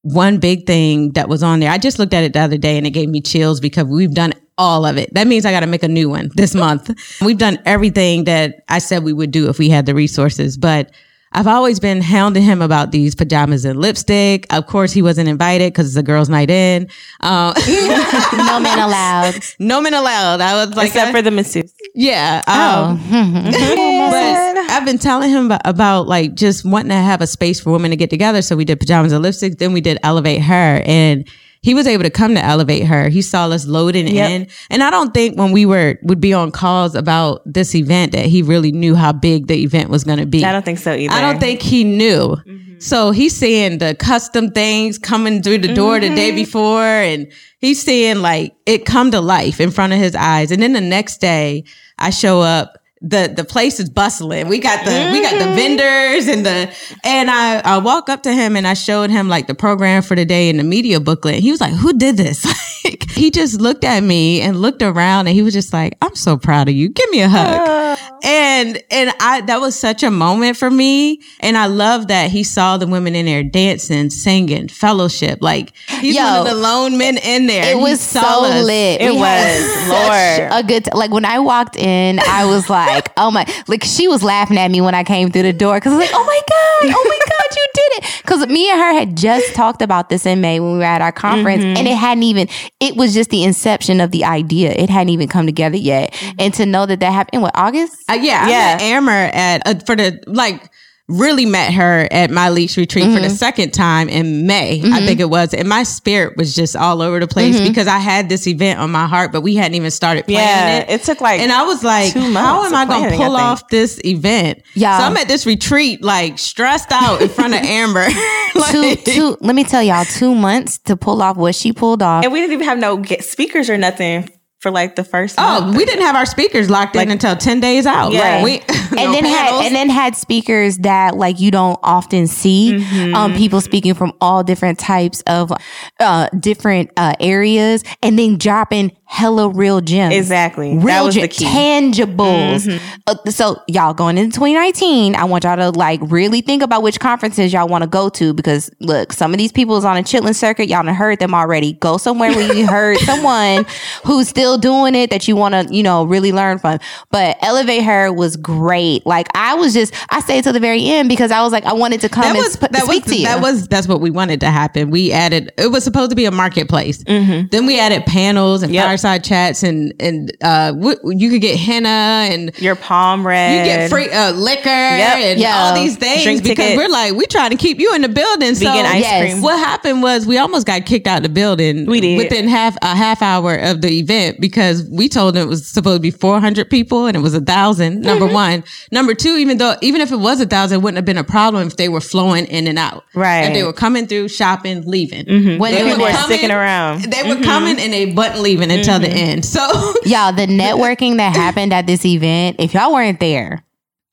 [0.00, 1.70] one big thing that was on there.
[1.70, 4.14] I just looked at it the other day and it gave me chills because we've
[4.14, 5.12] done all of it.
[5.14, 6.90] That means I got to make a new one this month.
[7.20, 10.90] We've done everything that I said we would do if we had the resources, but
[11.32, 14.46] I've always been hounding him about these pajamas and lipstick.
[14.50, 16.88] Of course, he wasn't invited because it's a girls' night in.
[17.20, 17.52] Uh,
[18.32, 19.34] no men allowed.
[19.58, 20.40] no men allowed.
[20.40, 21.74] I was like, Except I- for the masseuse.
[21.94, 22.42] yeah.
[22.46, 23.50] Um, Oh.
[24.10, 27.70] but I've been telling him about, about like just wanting to have a space for
[27.70, 28.40] women to get together.
[28.40, 29.58] So we did pajamas and lipstick.
[29.58, 31.28] Then we did ElevateHer and
[31.66, 33.10] he was able to come to ElevateHer.
[33.10, 34.30] He saw us loading Yep.
[34.30, 34.46] in.
[34.70, 38.26] And I don't think when we were, would be on calls about this event that
[38.26, 40.44] he really knew how big the event was going to be.
[40.44, 41.12] I don't think so either.
[41.12, 42.36] I don't think he knew.
[42.36, 42.78] Mm-hmm.
[42.78, 46.36] So he's seeing the custom things coming through the door the day mm-hmm.
[46.36, 50.52] before, and he's seeing like it come to life in front of his eyes.
[50.52, 51.64] And then the next day,
[51.98, 52.78] I show up.
[53.00, 54.48] The The place is bustling.
[54.48, 55.54] We got the we got the mm-hmm.
[55.56, 59.46] vendors and the and I I walk up to him and I showed him like
[59.46, 61.40] the program for the day and the media booklet.
[61.40, 62.44] He was like, "Who did this?"
[62.84, 66.14] like he just looked at me and looked around and he was just like, "I'm
[66.14, 66.88] so proud of you.
[66.88, 68.18] Give me a hug." Ah.
[68.22, 71.20] and and I that was such a moment for me.
[71.40, 75.38] And I love that he saw the women in there dancing, singing, fellowship.
[75.40, 77.70] Like he's Yo, one of the lone men in there.
[77.74, 78.64] It was so us.
[78.64, 79.00] lit.
[79.00, 80.52] It We was, Lord.
[80.52, 80.84] a good.
[80.84, 84.58] T- like when I walked in, I was like, "Oh my!" Like she was laughing
[84.58, 86.94] at me when I came through the door because I was like, "Oh my god!
[86.96, 87.56] Oh my god!
[87.56, 90.78] You it!" Because me and her had just talked about this in May when we
[90.78, 91.76] were at our conference, Mm-hmm.
[91.78, 92.48] and it hadn't even.
[92.80, 94.72] It was just the inception of the idea.
[94.72, 97.42] It hadn't even come together yet, and to know that that happened.
[97.42, 97.96] What August?
[98.10, 98.74] Uh, yeah, I Yeah.
[98.76, 100.70] met Amber at uh, for the like
[101.08, 103.22] really met her at my leash retreat for Mm-hmm.
[103.22, 104.80] the second time in May.
[104.84, 107.68] I think it was, and my spirit was just all over the place Mm-hmm.
[107.68, 110.78] because I had this event on my heart, but we hadn't even started planning Yeah,
[110.92, 111.00] it.
[111.00, 114.00] it took, like, and I was like, how am I going to pull off this
[114.04, 114.62] event?
[114.74, 114.98] Yeah.
[114.98, 118.06] so I'm at this retreat like stressed out in front of Amber.
[118.70, 119.36] two, Like- two.
[119.40, 122.24] Let me tell y'all, two months to pull off what she pulled off.
[122.24, 125.36] And we didn't even have no get speakers or nothing for like the first.
[125.38, 125.76] Oh, month.
[125.76, 128.12] we didn't have our speakers locked in until ten days out.
[128.12, 128.40] Yeah.
[128.42, 132.26] Like, we, and no then had and then had speakers that like you don't often
[132.26, 133.14] see Mm-hmm.
[133.14, 135.52] um people speaking from all different types of
[136.00, 140.12] uh different uh areas and then dropping hella real gems.
[140.14, 140.70] Exactly.
[140.74, 141.44] real That was the key.
[141.44, 142.68] tangibles.
[143.06, 146.98] Uh, so y'all going into 2019 i want y'all to like really think about which
[146.98, 150.02] conferences y'all want to go to because look some of these people is on a
[150.02, 150.68] chitlin circuit.
[150.68, 151.74] Y'all done heard them already.
[151.74, 153.64] Go somewhere where you heard someone
[154.04, 156.78] who's still doing it that you want to you know really learn from.
[157.10, 161.30] But ElevateHer was great like i was just i stayed till the very end because
[161.30, 163.18] i was like i wanted to come that and was sp- that speak was to
[163.18, 164.90] you that was that's what we wanted to happen.
[164.90, 167.02] We added it was supposed to be a marketplace.
[167.06, 168.84] Then we added panels and Yep.
[168.86, 171.88] fireside chats and and uh, w- you could get henna
[172.32, 173.58] and Your palm red.
[173.58, 175.56] you get free uh, liquor and Yeah.
[175.56, 178.54] all these things because we're like we trying to keep you in the building.
[178.54, 179.32] So Yes.
[179.32, 179.42] cream.
[179.42, 181.86] what happened was we almost got kicked out of the building.
[181.86, 182.18] We did.
[182.18, 185.96] within half a half hour of the event because we told them it was supposed
[185.96, 189.36] to be four hundred people and it was a 1000 Number one, number two.
[189.36, 191.76] Even though even if it was a thousand, it wouldn't have been a problem if
[191.76, 193.04] they were flowing in and out.
[193.14, 193.44] Right.
[193.44, 195.24] if they were coming through, shopping, leaving.
[195.24, 195.58] Mm-hmm.
[195.58, 197.02] When They they were were coming- sticking around.
[197.04, 197.44] They were mm-hmm.
[197.44, 199.16] coming and they wasn't leaving until the mm-hmm.
[199.16, 199.44] end.
[199.44, 199.60] So
[200.04, 203.62] Y'all, the networking that happened at this event, if y'all weren't there,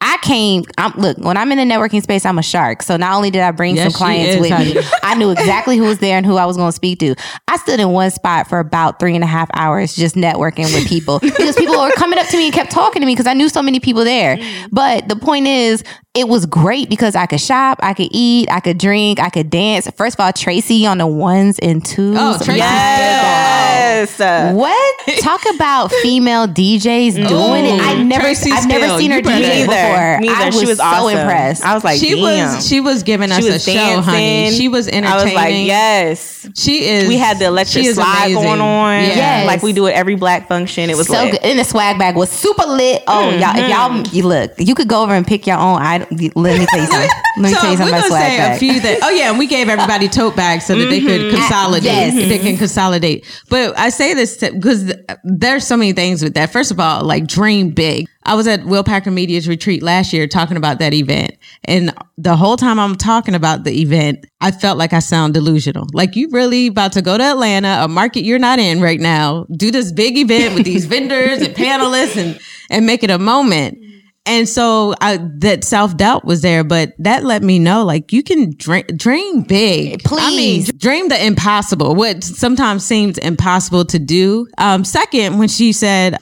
[0.05, 0.65] I came.
[0.77, 2.83] I'm, look, when I'm in the networking space, I'm a shark.
[2.83, 4.81] So not only did I bring Yes, some clients is, with me.
[5.03, 7.15] I knew exactly who was there and who I was going to speak to.
[7.47, 10.89] I stood in one spot for about three and a half hours just networking with
[10.89, 13.33] people because people were coming up to me and kept talking to me because I
[13.33, 14.37] knew so many people there.
[14.73, 18.59] But the point is, it was great because I could shop, I could eat, I
[18.59, 19.89] could drink, I could dance.
[19.91, 22.17] First of all, Tracy on the ones and twos.
[22.19, 24.19] Oh, Tracy's Yes.
[24.19, 25.17] What?
[25.21, 27.81] Talk about female DJs doing it.
[27.81, 29.75] I never, Tracy I've never seen her you DJ before.
[29.93, 30.21] Either.
[30.21, 31.19] Me I was, She was so awesome.
[31.19, 31.63] impressed.
[31.63, 32.55] I was like, she damn.
[32.55, 34.51] was she was giving us a was show, honey.
[34.51, 35.11] She was entertaining.
[35.11, 36.49] I was like, yes.
[36.55, 37.07] She is.
[37.07, 38.43] We had the electric slide amazing.
[38.43, 39.01] going on.
[39.01, 39.15] Yeah.
[39.15, 39.47] Yes.
[39.47, 40.89] Like we do at every black function.
[40.89, 41.31] It was so lit.
[41.31, 41.43] good.
[41.43, 43.03] And the swag bag was super lit.
[43.07, 44.15] Oh, y'all, if y'all, mm-hmm.
[44.15, 46.07] you look, you could go over and pick your own item.
[46.35, 47.09] Let me tell you something.
[47.37, 48.55] Let me So tell you something about swag say bag.
[48.55, 48.99] a few that.
[49.03, 51.35] Oh yeah, and we gave everybody tote bags so that they could mm-hmm.
[51.35, 51.83] ah, consolidate.
[51.83, 52.13] yes.
[52.13, 52.57] They can mm-hmm.
[52.57, 53.43] consolidate.
[53.49, 56.51] But I say this because th- there's so many things with that.
[56.51, 58.07] First of all, like dream big.
[58.25, 62.35] I was at Will Packer Media's retreat last year talking about that event, and the
[62.35, 65.87] whole time I'm talking about the event, I felt like I sound delusional.
[65.93, 69.45] Like you really about to go to Atlanta, a market you're not in right now,
[69.55, 73.77] do this big event with these vendors and panelists, and and make it a moment.
[74.25, 78.23] And so I, that self doubt was there, but that let me know like you
[78.23, 80.01] can dream, dream big.
[80.09, 80.71] I mean, Please.
[80.73, 84.47] dream the impossible, what sometimes seems impossible to do.
[84.57, 86.17] Um, second, when she said,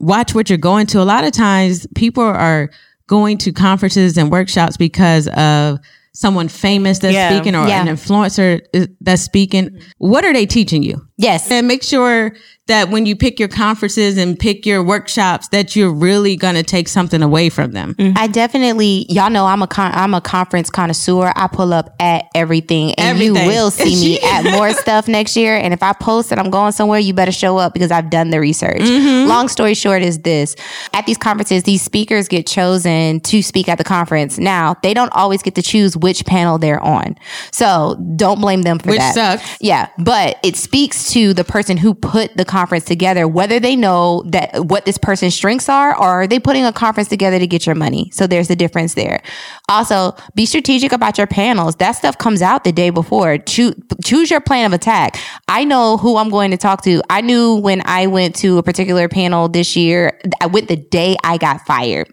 [0.00, 2.70] watch what you're going to, a lot of times people are
[3.06, 5.78] going to conferences and workshops because of
[6.12, 7.30] someone famous that's Yeah.
[7.34, 7.82] speaking or Yeah.
[7.82, 8.60] an influencer
[9.00, 9.70] that's speaking.
[9.98, 11.00] What are they teaching you?
[11.18, 11.50] yes.
[11.50, 12.32] And make sure
[12.70, 16.62] that when you pick your conferences and pick your workshops, that you're really going to
[16.62, 17.94] take something away from them.
[17.96, 18.16] Mm-hmm.
[18.16, 21.32] I definitely, y'all know I'm a con- I'm a conference connoisseur.
[21.36, 23.36] I pull up at everything, and Everything.
[23.44, 25.56] you will see me at more stuff next year.
[25.56, 28.30] And if I post that I'm going somewhere, you better show up because I've done
[28.30, 28.80] the research.
[28.80, 29.28] Mm-hmm.
[29.28, 30.54] Long story short is this:
[30.94, 34.38] at these conferences, these speakers get chosen to speak at the conference.
[34.38, 37.16] Now they don't always get to choose which panel they're on,
[37.52, 39.14] so don't blame them for Which that.
[39.14, 39.56] sucks.
[39.60, 44.22] Yeah, but it speaks to the person who put the conference together, whether they know
[44.26, 47.66] that what this person's strengths are, or are they putting a conference together to get
[47.66, 48.10] your money.
[48.12, 49.22] So there's a difference there.
[49.68, 51.76] Also, be strategic about your panels.
[51.76, 53.38] That stuff comes out the day before.
[53.38, 55.18] Choose, choose your plan of attack.
[55.48, 57.02] I know who I'm going to talk to.
[57.10, 61.16] I knew when I went to a particular panel this year, I went the day
[61.24, 62.08] I got fired.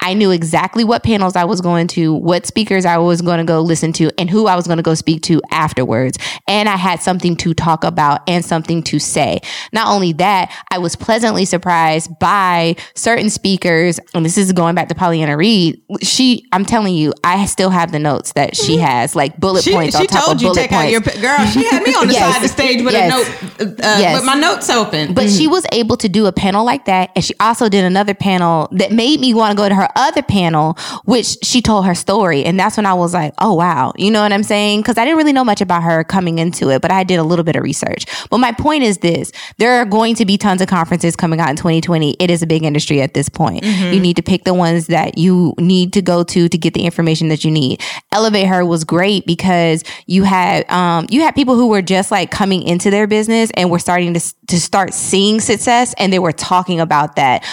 [0.00, 3.44] I knew exactly what panels I was going to, what speakers I was going to
[3.44, 6.18] go listen to, and who I was going to go speak to afterwards.
[6.46, 9.40] And I had something to talk about and something to say.
[9.72, 14.00] Not only that, I was pleasantly surprised by certain speakers.
[14.14, 15.80] And this is going back to Pauleanna Reid.
[16.02, 19.72] She, I'm telling you, I still have the notes that she has, like bullet She,
[19.72, 20.84] points on she top told of you bullet take points.
[20.86, 21.46] out your girl.
[21.46, 22.34] She had me on the Yes.
[22.34, 23.12] side of the stage with Yes.
[23.12, 24.14] a note, uh, Yes.
[24.16, 25.14] with my notes open.
[25.14, 27.10] But she was able to do a panel like that.
[27.16, 30.22] And she also did another panel that made me want to go to her other
[30.22, 32.44] panel, which she told her story.
[32.44, 33.92] And that's when I was like, oh, wow.
[33.96, 34.80] You know what I'm saying?
[34.80, 37.22] Because I didn't really know much about her coming into it, but I did a
[37.24, 38.04] little bit of research.
[38.30, 41.50] But my point is this there are going to be tons of conferences coming out
[41.50, 42.16] in 2020.
[42.18, 43.64] It is a big industry at this point.
[43.64, 46.84] You need to pick the ones that you need to go to to get the
[46.84, 47.80] information that you need.
[48.12, 52.62] ElevateHer was great because you had um, you had people who were just like coming
[52.62, 56.80] into their business and were starting to to start seeing success, and they were talking
[56.80, 57.44] about that.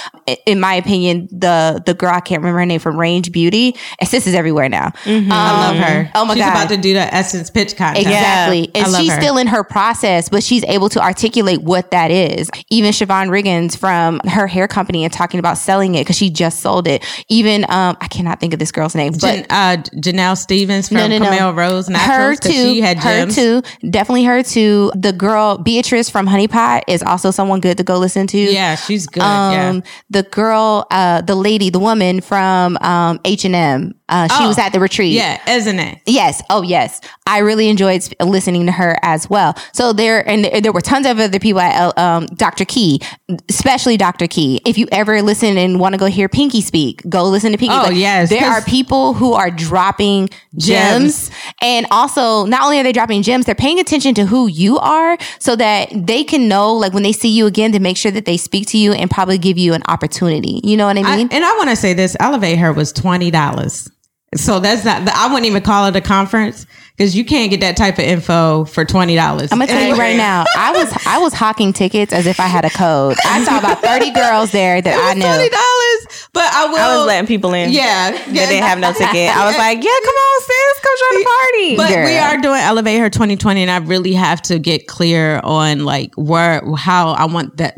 [0.46, 4.10] In my opinion, the the girl I can't remember her name from Range Beauty, and
[4.10, 4.88] sis is everywhere now.
[5.06, 6.12] Um, I love her.
[6.16, 8.06] Oh my she's god, about to do the Essence pitch contest.
[8.06, 8.72] Exactly.
[8.76, 9.22] I And she's her.
[9.22, 12.50] still in her process, but she's able to articulate what that is.
[12.70, 16.60] Even Siobhan Riggins from her hair company and talking about selling it because she just
[16.60, 17.04] sold it.
[17.30, 20.98] Even, um, I cannot think of this girl's name, but Jan- uh, Janell Stephens from
[20.98, 21.26] no, no, no.
[21.26, 22.64] Camille Rose her Naturals because too.
[22.74, 23.36] she had her gems.
[23.36, 23.62] too.
[23.90, 24.92] Definitely her too.
[24.96, 28.38] The girl Beatrice from Honey Pot is also someone good to go listen to.
[28.38, 29.24] Yeah, she's good.
[29.24, 29.82] Um, yeah.
[30.10, 33.94] the girl, uh, the lady, the woman from um H and M.
[34.10, 35.14] Uh, she Oh, was at the retreat.
[35.14, 36.00] Yeah, isn't it?
[36.06, 36.42] Yes.
[36.50, 37.02] Oh, yes.
[37.26, 39.56] I really enjoyed sp- listening to her as well.
[39.74, 42.64] So there, and there- there were tons of other people at uh, um, Dr.
[42.66, 43.02] Key,
[43.50, 44.28] especially Dr.
[44.28, 44.62] Key.
[44.66, 47.76] If you ever listen and want to go hear Pinky speak, go listen to Pinky.
[47.76, 51.30] Oh, But yes, There are people who are dropping gems.
[51.30, 51.32] Gems.
[51.62, 55.18] And also, not only are they dropping gems, they're paying attention to who you are
[55.40, 58.26] so that they can know, like, when they see you again, to make sure that
[58.26, 60.62] they speak to you and probably give you an opportunity.
[60.64, 61.28] You know what I I, mean?
[61.32, 63.90] and I want to say this: ElevateHer was twenty dollars.
[64.36, 65.08] So that's not.
[65.08, 66.66] I wouldn't even call it a conference
[66.98, 69.54] because you can't get that type of info for twenty dollars.
[69.54, 70.44] I'm gonna tell you right now.
[70.58, 73.16] I was I was hawking tickets as if I had a code.
[73.24, 75.22] I saw about 30 girls there that I knew.
[75.22, 76.78] Twenty dollars, but I will.
[76.78, 77.72] I was letting people in.
[77.72, 79.30] Yeah, They didn't have no ticket.
[79.34, 81.76] I was like, yeah, come on, sis, come join the party.
[81.78, 86.14] But we are doing ElevateHer 2020, and I really have to get clear on like
[86.16, 87.76] where how I want that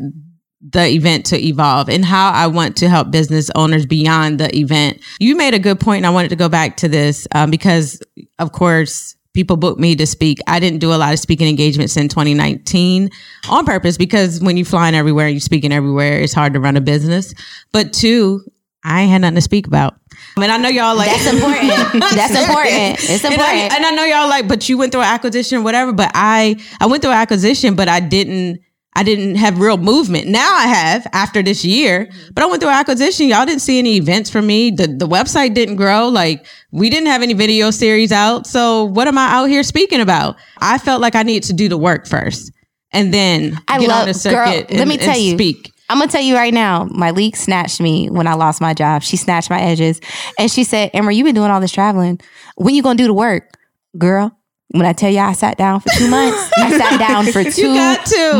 [0.60, 5.00] the event to evolve and how I want to help business owners beyond the event.
[5.18, 8.00] You made a good point, and I wanted to go back to this um, because,
[8.38, 9.16] of course.
[9.32, 10.40] People booked me to speak.
[10.48, 13.10] I didn't do a lot of speaking engagements in 2019
[13.48, 16.76] on purpose because when you're flying everywhere and you're speaking everywhere, it's hard to run
[16.76, 17.32] a business.
[17.70, 18.42] But two,
[18.82, 19.94] I had nothing to speak about.
[20.36, 21.68] I mean, I know y'all like That's important.
[22.14, 23.10] That's important.
[23.10, 23.72] It's and I, important.
[23.74, 25.92] and I know y'all like, but you went through an acquisition or whatever.
[25.92, 28.60] But I, I went through an acquisition, but I didn't,
[28.94, 30.26] I didn't have real movement.
[30.26, 32.32] Now I have after this year, mm-hmm.
[32.32, 33.28] but I went through an acquisition.
[33.28, 34.70] Y'all didn't see any events from me.
[34.70, 36.08] The the website didn't grow.
[36.08, 38.46] Like we didn't have any video series out.
[38.46, 40.36] So what am I out here speaking about?
[40.58, 42.52] I felt like I needed to do the work first,
[42.92, 44.34] and then I get love- on the circuit.
[44.34, 45.34] girl, and, let me tell you.
[45.34, 45.72] speak.
[45.88, 49.02] I'm gonna tell you right now, my leak snatched me when I lost my job.
[49.02, 50.00] She snatched my edges
[50.38, 52.20] and she said, Emma, you've been doing all this traveling.
[52.54, 53.50] When you gonna do the work?
[53.98, 54.30] Girl,
[54.72, 57.72] when I tell you I sat down for two months, I sat down for two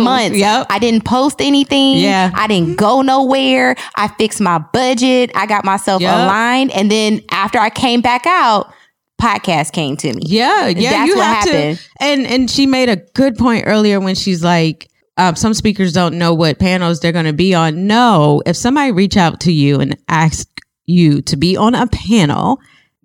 [0.03, 0.37] months.
[0.39, 0.67] Yep.
[0.71, 1.99] I didn't post anything.
[1.99, 2.31] Yeah.
[2.35, 3.75] I didn't go nowhere.
[3.97, 5.33] I fixed my budget.
[5.35, 6.15] I got myself Yep.
[6.15, 6.71] aligned.
[6.73, 8.73] And then after I came back out,
[9.21, 10.23] podcast came to me.
[10.25, 11.79] Yeah, yeah, That's you what have happened.
[11.79, 11.85] to.
[12.01, 16.17] And and she made a good point earlier when she's like, um, some speakers don't
[16.17, 17.87] know what panels they're going to be on.
[17.87, 20.49] No, if somebody reach out to you and ask
[20.87, 22.59] you to be on a panel,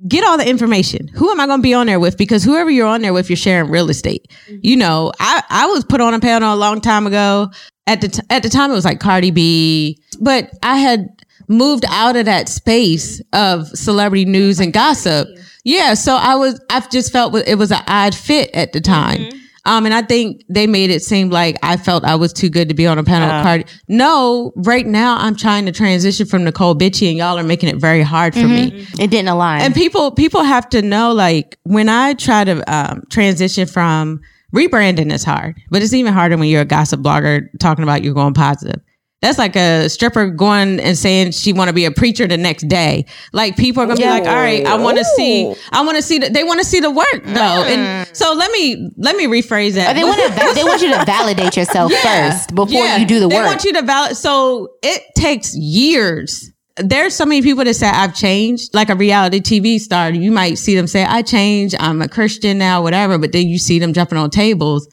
[0.07, 1.07] get all the information.
[1.09, 2.17] Who am I going to be on there with?
[2.17, 4.27] Because whoever you're on there with, you're sharing real estate.
[4.47, 4.59] Mm-hmm.
[4.61, 7.51] You know, I I was put on a panel a long time ago.
[7.87, 11.07] At the t- at the time, it was like Cardi B, but I had
[11.47, 15.27] moved out of that space of celebrity news and gossip.
[15.63, 19.19] Yeah, so I was I've just felt it was an odd fit at the time.
[19.19, 19.34] Mm-hmm.
[19.65, 22.69] Um, and I think they made it seem like I felt I was too good
[22.69, 23.65] to be on a panel with Cardi.
[23.87, 27.77] No, right now I'm trying to transition from Necole Bitchie, and y'all are making it
[27.77, 28.85] very hard for me.
[28.99, 29.61] It didn't align.
[29.61, 34.21] And people people have to know like when I try to um, transition from
[34.53, 38.13] rebranding is hard, but it's even harder when you're a gossip blogger talking about you're
[38.13, 38.81] going positive.
[39.21, 42.67] That's like a stripper going and saying she want to be a preacher the next
[42.67, 43.05] day.
[43.33, 46.03] Like people are gonna be like, all right, I want to see, I want to
[46.03, 47.63] see that they want to see the work though.
[47.65, 49.91] And so let me let me rephrase that.
[49.91, 52.29] Or they want to they want you to validate yourself Yeah.
[52.31, 52.97] first before Yeah.
[52.97, 53.43] you do the They work.
[53.45, 54.17] They want you to validate.
[54.17, 56.51] So it takes years.
[56.77, 60.11] There's so many people that say I've changed, like a reality TV star.
[60.11, 63.17] You might see them say, I changed, I'm a Christian now, whatever.
[63.17, 64.85] But then you see them jumping on tables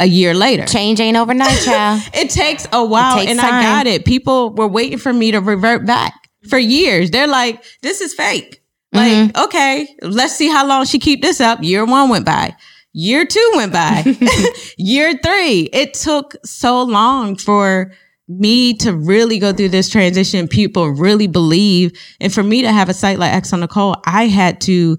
[0.00, 0.64] a year later.
[0.66, 2.02] Change ain't overnight, child.
[2.14, 3.54] It takes a while, takes and time.
[3.54, 4.04] I got it.
[4.04, 6.14] People were waiting for me to revert back
[6.48, 7.10] for years.
[7.10, 9.44] They're like, "This is fake." Like, Mm-hmm.
[9.44, 11.62] okay, let's see how long she keep this up.
[11.62, 12.56] Year one went by.
[12.94, 14.02] Year two went by.
[14.78, 15.68] Year three.
[15.72, 17.92] It took so long for
[18.28, 20.48] me to really go through this transition.
[20.48, 24.98] People really believe, and for me to have a site like xoNecole, I had to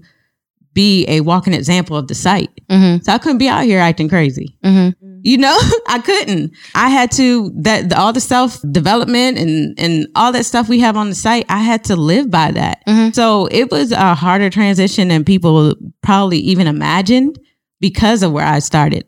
[0.74, 2.50] be a walking example of the site.
[2.70, 3.02] Mhm.
[3.04, 4.56] So I couldn't be out here acting crazy.
[4.64, 4.94] Mhm.
[5.22, 5.58] You know,
[5.88, 6.52] I couldn't.
[6.74, 10.80] I had to that the, all the self development and and all that stuff we
[10.80, 11.44] have on the site.
[11.48, 12.82] I had to live by that.
[13.14, 17.38] So it was a harder transition than people probably even imagined
[17.80, 19.04] because of where I started.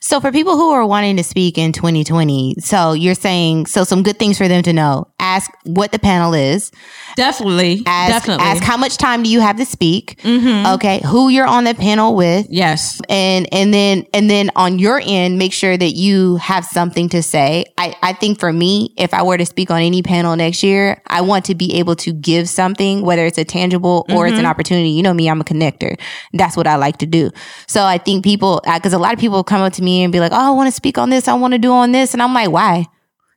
[0.00, 4.02] So for people who are wanting to speak in 2020, so you're saying so some
[4.02, 5.08] good things for them to know.
[5.18, 6.70] Ask what the panel is.
[7.16, 8.44] Definitely, Ask definitely.
[8.44, 10.20] ask how much time do you have to speak.
[10.22, 10.74] Mhm.
[10.74, 12.46] Okay, who you're on the panel with.
[12.50, 13.00] Yes.
[13.08, 17.22] and and then and then on your end make sure that you have something to
[17.22, 20.62] say i i think for me if i were to speak on any panel next
[20.62, 24.38] year i want to be able to give something whether it's a tangible or it's
[24.38, 25.98] an opportunity you know me i'm a connector
[26.34, 27.30] that's what i like to do
[27.66, 30.20] so i think people because a lot of people come up to me and be
[30.20, 32.22] like oh i want to speak on this i want to do on this and
[32.22, 32.84] i'm like why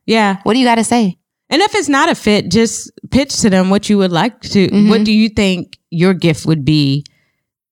[0.06, 0.38] Yeah.
[0.44, 1.16] what do you got to say
[1.52, 4.68] And if it's not a fit, just pitch to them what you would like to.
[4.68, 4.88] Mhm.
[4.88, 7.04] What do you think your gift would be?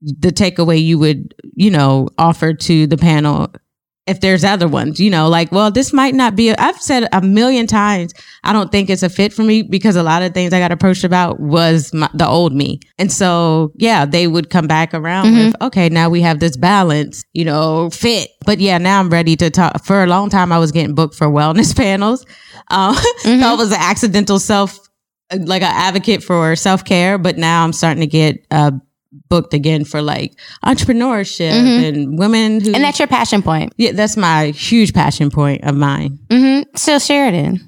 [0.02, 3.46] The takeaway you would, you know, offer to the panel
[4.08, 7.06] if there's other ones, you know, like, well, this might not be, i have said
[7.12, 10.32] a million times, I don't think it's a fit for me because a lot of
[10.32, 12.80] things I got approached about was my, the old me.
[12.98, 15.46] And so, yeah, they would come back around mm-hmm.
[15.46, 18.30] with, okay, now we have this balance, you know, fit.
[18.46, 19.84] But yeah, now I'm ready to talk.
[19.84, 22.24] For a long time, I was getting booked for wellness panels.
[22.68, 23.40] Um, mm-hmm.
[23.40, 24.78] that was an accidental self,
[25.32, 27.18] like an advocate for self care.
[27.18, 28.72] But now I'm starting to get, uh,
[29.28, 31.84] booked again for like entrepreneurship mm-hmm.
[31.84, 35.74] and women who, and that's your passion point yeah that's my huge passion point of
[35.74, 36.62] mine mm-hmm.
[36.76, 37.60] so sheridan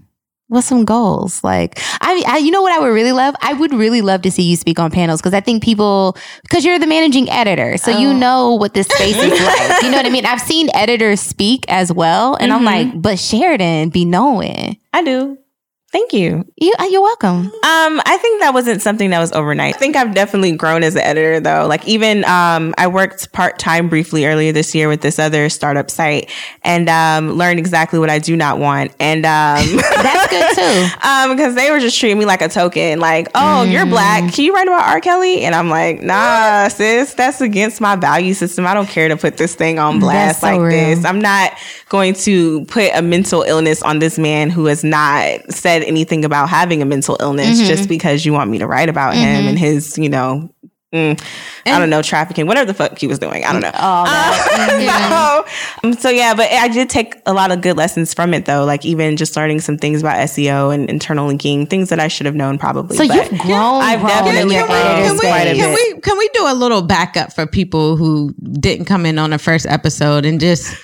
[0.50, 3.72] what's some goals like I, I, you know what i would really love i would
[3.72, 6.88] really love to see you speak on panels because i think people because you're the
[6.88, 7.98] managing editor so oh.
[7.98, 11.20] you know what this space is like you know what i mean i've seen editors
[11.20, 12.66] speak as well and mm-hmm.
[12.66, 15.38] i'm like but sheridan be knowing i do
[15.92, 16.46] Thank you.
[16.56, 17.46] You, uh, you're welcome.
[17.46, 19.74] Um, I think that wasn't something that was overnight.
[19.74, 21.66] I think I've definitely grown as an editor though.
[21.66, 25.90] Like even, um, I worked part time briefly earlier this year with this other startup
[25.90, 26.30] site
[26.62, 28.92] and, um, learned exactly what I do not want.
[29.00, 30.88] And, um, that's good too.
[31.08, 33.00] um, because they were just treating me like a token.
[33.00, 33.72] Like, oh, mm.
[33.72, 34.32] you're black.
[34.32, 35.00] Can you write about R.
[35.00, 35.42] Kelly?
[35.42, 38.64] And I'm like, nah, sis, that's against my value system.
[38.64, 40.70] I don't care to put this thing on blast so like real.
[40.70, 41.04] this.
[41.04, 41.52] I'm not
[41.88, 46.24] going to put a mental illness on this man who has not said said anything
[46.24, 47.68] about having a mental illness mm-hmm.
[47.68, 49.22] just because you want me to write about mm-hmm.
[49.22, 50.50] him and his, you know,
[50.92, 51.24] Mm,
[51.66, 53.44] I don't know, trafficking, whatever the fuck he was doing.
[53.44, 53.70] I don't know.
[53.72, 55.42] Oh, uh,
[55.84, 58.64] um, so yeah, but I did take a lot of good lessons from it though.
[58.64, 62.26] Like even just learning some things about SEO and internal linking, things that I should
[62.26, 62.96] have known probably.
[62.96, 63.82] So you've grown.
[63.82, 64.68] I've definitely grown.
[64.68, 69.06] Can we, can we, can we do a little backup for people who didn't come
[69.06, 70.76] in on the first episode and just,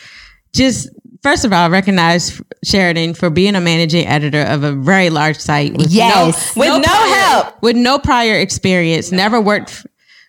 [0.55, 0.89] just
[1.27, 5.77] first of all, recognize Sheridan for being a managing editor of a very large site.
[5.77, 9.85] With yes, no, with no, no prior, help, with no prior experience, never worked.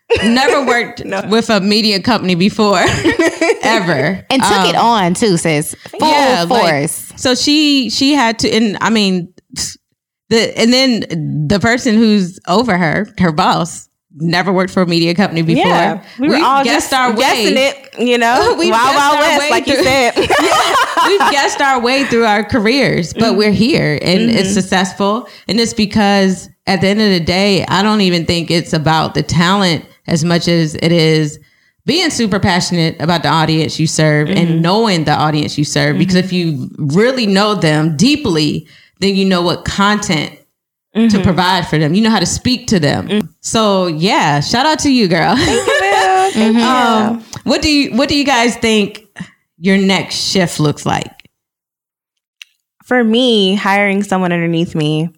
[0.23, 1.21] Never worked no.
[1.27, 2.79] with a media company before,
[3.61, 5.35] ever, and took um, it on too.
[5.35, 7.09] Says full yeah, force.
[7.09, 9.33] Like, so she she had to, and I mean,
[10.29, 13.86] the and then the person who's over her, her boss,
[14.20, 15.65] never worked for a media company before.
[15.65, 17.45] Yeah, we were we've all guessed our way.
[17.47, 20.11] it, you know, we've wild, wild west, like through, you said.
[20.18, 23.38] yeah, we've guessed our way through our careers, but mm-hmm.
[23.38, 24.38] we're here and mm-hmm.
[24.38, 25.28] it's successful.
[25.47, 29.13] And it's because at the end of the day, I don't even think it's about
[29.13, 31.39] the talent as much as it is
[31.86, 34.38] being super passionate about the audience you serve mm-hmm.
[34.38, 35.97] and knowing the audience you serve.
[35.97, 38.68] Because if you really know them deeply,
[38.99, 40.38] then you know what content
[40.97, 41.15] Mm-hmm.
[41.15, 41.93] to provide for them.
[41.93, 43.07] You know how to speak to them.
[43.07, 43.27] Mm-hmm.
[43.41, 45.35] So yeah, shout out to you, girl.
[45.35, 46.63] Thank you, Thank you.
[46.63, 49.05] Um, what do you What do you guys think
[49.59, 51.11] your next shift looks like?
[52.83, 55.09] For me, hiring someone underneath me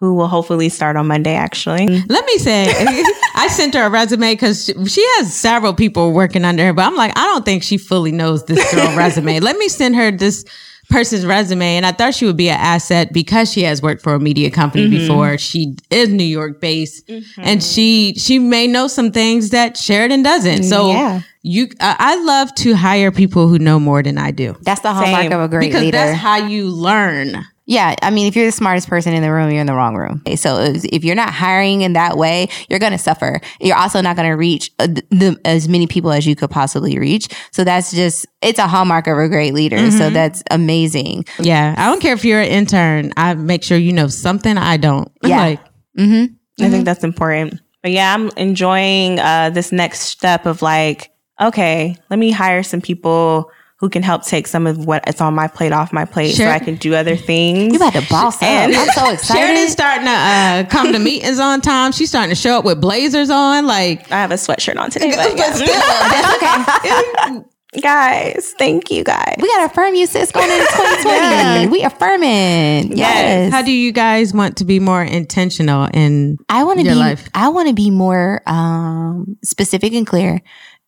[0.00, 1.34] who will hopefully start on Monday.
[1.34, 2.66] Actually, let me say,
[3.36, 6.96] I sent her a resume because she has several people working under her, but I'm
[6.96, 9.38] like, I don't think she fully knows this girl resume.
[9.40, 10.44] Let me send her this
[10.88, 14.14] person's resume and I thought she would be an asset because she has worked for
[14.14, 14.98] a media company mm-hmm.
[14.98, 15.38] before.
[15.38, 17.40] She is New York based mm-hmm.
[17.42, 20.64] and she she may know some things that Sheridan doesn't.
[20.64, 21.22] So yeah.
[21.42, 24.56] you I, I love to hire people who know more than I do.
[24.62, 25.32] That's the hallmark Same.
[25.32, 25.96] of a great because leader.
[25.96, 27.44] That's how you learn.
[27.66, 29.96] Yeah, I mean, if you're the smartest person in the room, you're in the wrong
[29.96, 30.22] room.
[30.36, 33.40] So if you're not hiring in that way, you're going to suffer.
[33.58, 36.98] You're also not going to reach uh, the, as many people as you could possibly
[36.98, 37.28] reach.
[37.52, 39.78] So that's just it's a hallmark of a great leader.
[39.78, 39.96] Mm-hmm.
[39.96, 41.24] So that's amazing.
[41.38, 43.12] Yeah, I don't care if you're an intern.
[43.16, 45.10] I make sure you know something I don't.
[45.24, 45.60] Yeah, like,
[45.98, 46.12] mm-hmm.
[46.12, 46.84] I think mm-hmm.
[46.84, 47.58] that's important.
[47.82, 51.10] But yeah, I'm enjoying uh, this next step of like,
[51.40, 53.50] okay, let me hire some people
[53.84, 56.46] who can help take some of what is on my plate off my plate sure.
[56.46, 57.70] so I can do other things.
[57.70, 58.80] You about to boss and up.
[58.80, 59.42] I'm so excited.
[59.42, 61.92] Sheridan's starting to uh, come to meetings on time.
[61.92, 63.66] She's starting to show up with blazers on.
[63.66, 67.80] Like I have a sweatshirt on today, but, but still, that's okay.
[67.82, 69.34] guys, thank you guys.
[69.38, 71.10] We gotta affirm you, sis, going into 2020.
[71.10, 71.66] yeah.
[71.66, 72.96] We affirming.
[72.96, 72.96] Yes.
[72.96, 73.52] yes.
[73.52, 77.28] How do you guys want to be more intentional in I want to be life?
[77.34, 80.40] I want to be more um, specific and clear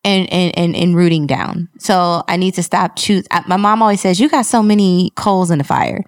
[0.06, 1.68] and, and, and, and rooting down.
[1.78, 3.26] So I need to stop choose.
[3.46, 6.04] My mom always says, you got so many coals in the fire.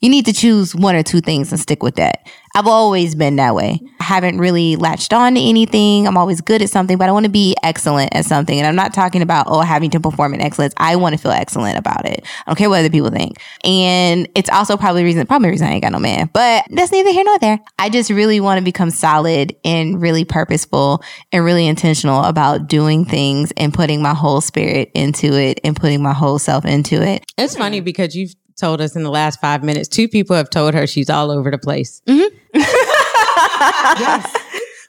[0.00, 2.28] You need to choose one or two things and stick with that.
[2.54, 3.80] I've always been that way.
[4.00, 6.06] I haven't really latched on to anything.
[6.06, 8.56] I'm always good at something, but I want to be excellent at something.
[8.56, 10.72] And I'm not talking about, oh, having to perform in excellence.
[10.76, 12.24] I want to feel excellent about it.
[12.24, 13.38] I don't care what other people think.
[13.64, 17.10] And it's also probably reason, probably reason I ain't got no man, but that's neither
[17.10, 17.58] here nor there.
[17.78, 23.04] I just really want to become solid and really purposeful and really intentional about doing
[23.04, 27.24] things and putting my whole spirit into it and putting my whole self into it.
[27.36, 30.74] It's funny because you've told us in the last five minutes, two people have told
[30.74, 32.02] her she's all over the place.
[32.06, 32.34] Mm-hmm.
[32.54, 34.36] yes.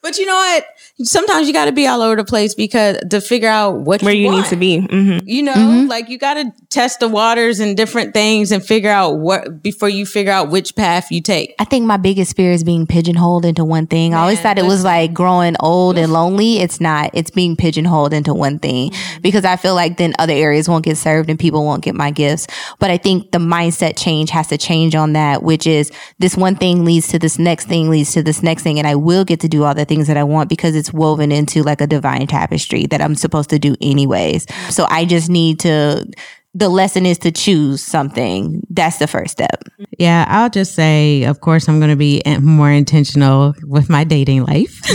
[0.01, 0.65] But But you know what?
[1.03, 4.13] Sometimes you got to be all over the place because to figure out what Where
[4.13, 4.47] you need want.
[4.47, 4.79] to be.
[4.79, 5.87] hmm You know, Mm-hmm.
[5.87, 9.87] like you got to test the waters and different things and figure out what before
[9.89, 11.53] you figure out which path you take.
[11.59, 14.13] I think my biggest fear is being pigeonholed into one thing.
[14.13, 16.59] I always thought it was like growing old and lonely.
[16.59, 17.11] It's not.
[17.13, 19.21] It's being pigeonholed into one thing Mm-hmm.
[19.21, 22.11] because I feel like then other areas won't get served and people won't get my
[22.11, 22.47] gifts.
[22.79, 26.55] But I think the mindset change has to change on that, which is this one
[26.55, 28.79] thing leads to this next thing leads to this next thing.
[28.79, 31.33] And I will get to do all the things that I want because it's woven
[31.33, 34.45] into like a divine tapestry that I'm supposed to do anyways.
[34.73, 36.07] So I just need to,
[36.53, 38.61] the lesson is to choose something.
[38.69, 39.63] That's the first step.
[39.97, 44.45] Yeah, I'll just say, of course, I'm going to be more intentional with my dating
[44.45, 44.79] life.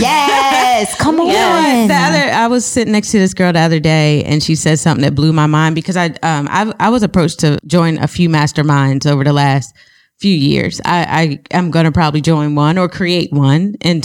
[0.75, 0.99] Yes.
[0.99, 1.87] Come on.
[1.87, 4.77] The other, I was sitting next to this girl the other day, and she said
[4.77, 8.07] something that blew my mind because I, um, I, I was approached to join a
[8.07, 9.73] few masterminds over the last
[10.19, 10.81] few years.
[10.83, 14.01] I, I am going to probably join one or create one in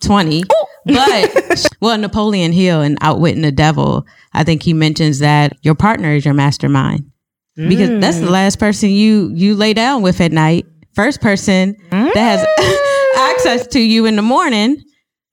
[0.00, 0.42] 2020.
[0.86, 6.12] But well, Napoleon Hill and Outwitting the Devil, I think he mentions that your partner
[6.12, 7.10] is your mastermind
[7.56, 8.30] because that's the mm.
[8.30, 10.66] last person you you lay down with at night.
[10.94, 13.34] First person that has mm.
[13.34, 14.76] access to you in the morning.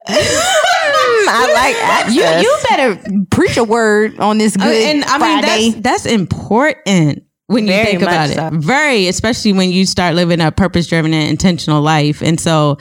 [0.07, 2.15] Mm, I like access.
[2.15, 5.69] You you better preach a word on this uh, good Uh, and I mean Friday.
[5.69, 8.59] that's that's important when you Very think about much it.
[8.59, 12.21] Very, especially when you start living a purpose driven and intentional life.
[12.21, 12.77] And so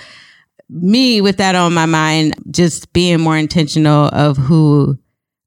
[0.69, 4.97] me with that on my mind, just being more intentional of who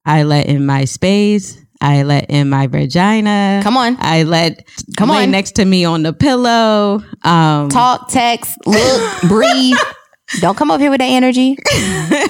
[0.06, 1.58] I let in my space.
[1.82, 3.62] I let in my vagina.
[3.64, 3.96] Come on.
[4.00, 4.68] I let
[4.98, 5.32] Come lay on.
[5.32, 7.02] next to me on the pillow.
[7.24, 9.78] Um, Talk, text, look, breathe.
[10.42, 11.58] Don't come up here with that energy.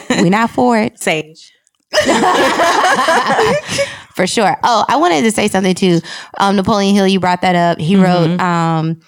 [0.10, 1.00] We're not for it.
[1.02, 1.52] Sage.
[4.16, 4.58] For sure.
[4.64, 6.02] Oh, I wanted to say something too.
[6.40, 7.80] Um, Napoleon Hill, you brought that up.
[7.80, 9.00] He wrote um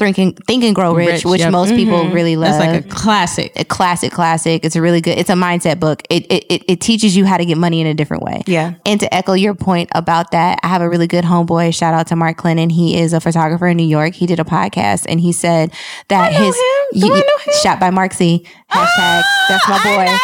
[0.00, 1.14] Think and, Think and Grow Rich, Mm-hmm.
[1.14, 1.52] Rich, which yep.
[1.52, 2.58] most people really love.
[2.58, 3.52] that's like a classic.
[3.56, 4.64] a classic, classic.
[4.64, 5.18] It's a really good.
[5.18, 6.02] It's a mindset book.
[6.10, 8.42] It, it it it teaches you how to get money in a different way.
[8.46, 8.74] Yeah.
[8.86, 11.74] And to echo your point about that, I have a really good homeboy.
[11.74, 12.70] Shout out to Mark Clinton.
[12.70, 14.14] He is a photographer in New York.
[14.14, 15.72] He did a podcast and he said
[16.08, 17.00] that know his him.
[17.08, 17.54] Do I know him?
[17.62, 18.44] shot by Mark C.
[18.70, 20.16] Hashtag that's my boy.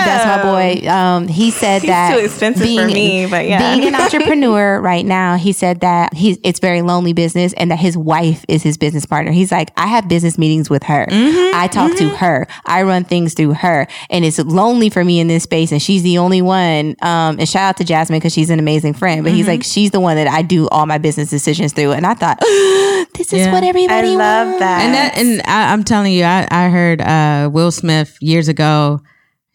[0.00, 0.18] I know him.
[0.18, 0.88] That's my boy.
[0.88, 3.58] Um, he said He's that too expensive for me, but yeah.
[3.74, 7.78] being an entrepreneur right now, he said that he's it's very lonely business and that
[7.78, 9.32] his wife is his business partner.
[9.32, 11.06] He's like, I have business meetings with her.
[11.10, 12.46] Mm-hmm, I talk to her.
[12.66, 15.72] I run things through her, and it's lonely for me in this space.
[15.72, 16.96] And she's the only one.
[17.02, 19.22] Um, and shout out to Jasmine because she's an amazing friend.
[19.24, 19.50] But he's Mm-hmm.
[19.50, 21.92] like, she's the one that I do all my business decisions through.
[21.92, 22.38] And I thought,
[23.14, 23.52] this is Yeah.
[23.52, 24.60] what I everybody love wants.
[24.60, 24.80] that.
[24.82, 29.00] and that and I, I'm telling you, I, I heard uh, Will Smith years ago.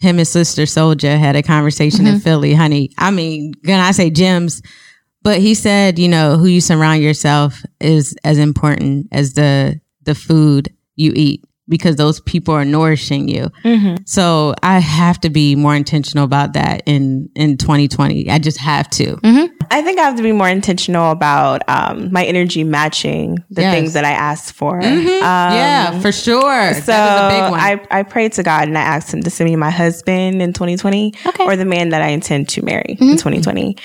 [0.06, 2.24] Him and Sister Souljah had a conversation in mm-hmm.
[2.24, 2.92] Philly, honey.
[2.98, 4.62] I mean, can I say gems?
[5.24, 10.14] But he said, you know, who you surround yourself is as important as the the
[10.14, 13.50] food you eat because those people are nourishing you.
[13.64, 14.04] Mm-hmm.
[14.06, 18.30] So I have to be more intentional about that in in 2020.
[18.30, 19.16] I just have to.
[19.18, 19.54] Mm-hmm.
[19.72, 23.74] I think I have to be more intentional about um, my energy matching the Yes.
[23.74, 24.80] things that I asked for.
[24.80, 25.08] Mm-hmm.
[25.08, 26.74] yeah, um, for sure.
[26.76, 27.60] So that a big one.
[27.60, 30.54] I, I prayed to God and I asked him to send me my husband in
[30.54, 31.46] 2020 Okay.
[31.46, 33.76] or the man that I intend to marry in 2020.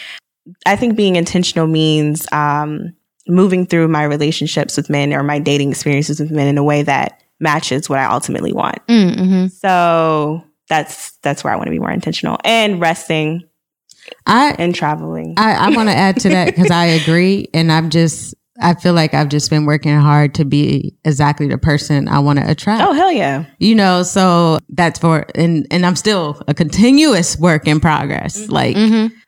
[0.66, 2.92] I think being intentional means um,
[3.26, 6.82] moving through my relationships with men or my dating experiences with men in a way
[6.82, 8.86] that matches what I ultimately want.
[8.86, 9.48] Mm-hmm.
[9.48, 13.44] So that's that's where I want to be more intentional and resting
[14.26, 15.34] I and traveling.
[15.36, 18.92] I, I want to add to that because I agree, and I'm just I feel
[18.92, 22.82] like I've just been working hard to be exactly the person I want to attract.
[22.82, 23.46] oh hell yeah!
[23.58, 28.48] You know, so that's for and and I'm still a continuous work in progress.
[28.48, 28.76] Like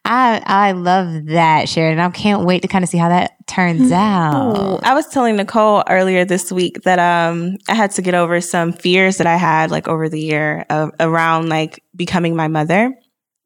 [0.04, 1.98] I I love that, Sharon.
[2.00, 4.56] I can't wait to kind of see how that turns out.
[4.56, 8.40] Oh, I was telling Necole earlier this week that um I had to get over
[8.40, 12.92] some fears that I had like over the year of, around like becoming my mother.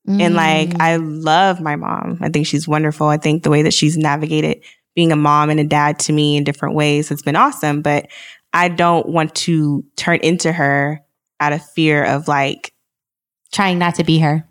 [0.08, 2.18] And like I love my mom.
[2.20, 3.08] I think she's wonderful.
[3.08, 4.62] I think the way that she's navigated
[4.94, 8.06] being a mom and a dad to me in different ways has been awesome, but
[8.52, 11.00] I don't want to turn into her
[11.40, 12.72] out of fear of like
[13.52, 14.46] trying not to be her.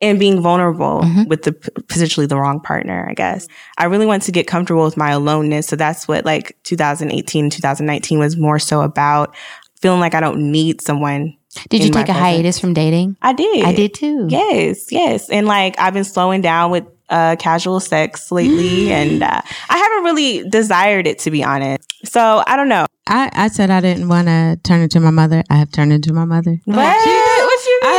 [0.00, 1.26] And being vulnerable Mhm.
[1.28, 3.48] with the potentially the wrong partner, I guess.
[3.78, 5.66] I really want to get comfortable with my aloneness.
[5.66, 9.34] So that's what like 2018, 2019 was more so about
[9.80, 11.34] feeling like I don't need someone.
[11.70, 12.18] Did you take a presence.
[12.18, 13.16] hiatus from dating?
[13.22, 13.64] I did.
[13.64, 14.26] I did too.
[14.28, 15.30] Yes, yes.
[15.30, 19.40] And like I've been slowing down with uh casual sex lately and uh,
[19.70, 21.88] I haven't really desired it to be honest.
[22.04, 22.84] So I don't know.
[23.06, 25.42] I I said I didn't want to turn into my mother.
[25.48, 26.60] I have turned into my mother.
[26.66, 26.76] What?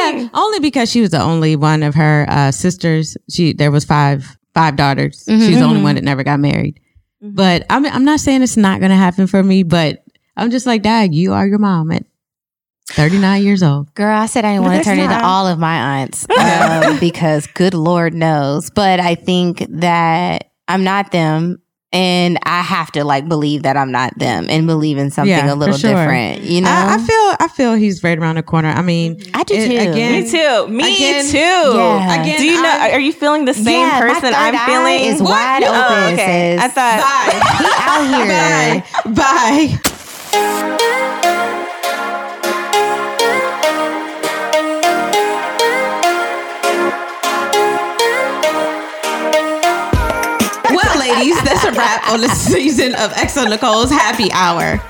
[0.08, 0.30] What you I mean?
[0.30, 3.18] have, only because she was the only one of her uh, sisters.
[3.30, 5.24] She there was five five daughters.
[5.28, 6.80] She's the only one that never got married.
[7.22, 9.64] But I'm I'm not saying it's not going to happen for me.
[9.64, 10.03] But
[10.36, 11.91] I'm just like, Dad, you are your mom.
[11.91, 12.05] at
[12.89, 13.93] 39 years old.
[13.95, 16.99] Girl, I said I didn't want to there's turn into all of my aunts um,
[16.99, 18.70] because good Lord knows.
[18.70, 21.62] But I think that I'm not them.
[21.98, 25.52] And I have to like believe that I'm not them and believe in something Yeah,
[25.52, 25.89] a little sure.
[25.95, 26.41] different.
[26.43, 28.70] You know, I, I feel I feel he's right around the corner.
[28.70, 29.91] I mean, I do it- too.
[29.91, 30.68] again- Me too.
[30.68, 31.38] Me Again- too.
[31.38, 32.22] Yeah.
[32.22, 32.78] Again, Do you know?
[32.93, 35.00] Are you feeling the same Yeah, person I'm feeling?
[35.12, 36.58] is wide Oh, open, okay.
[36.58, 36.66] sis.
[36.66, 37.00] I thought.
[37.62, 38.04] he out
[39.08, 39.14] here.
[39.16, 39.80] Bye.
[40.93, 41.04] Bye.
[51.78, 54.82] Wrap on the season of xoNecole's Happy Hour.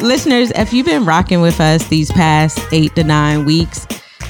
[0.04, 3.86] Listeners, if you've been rocking with us these past eight to nine weeks,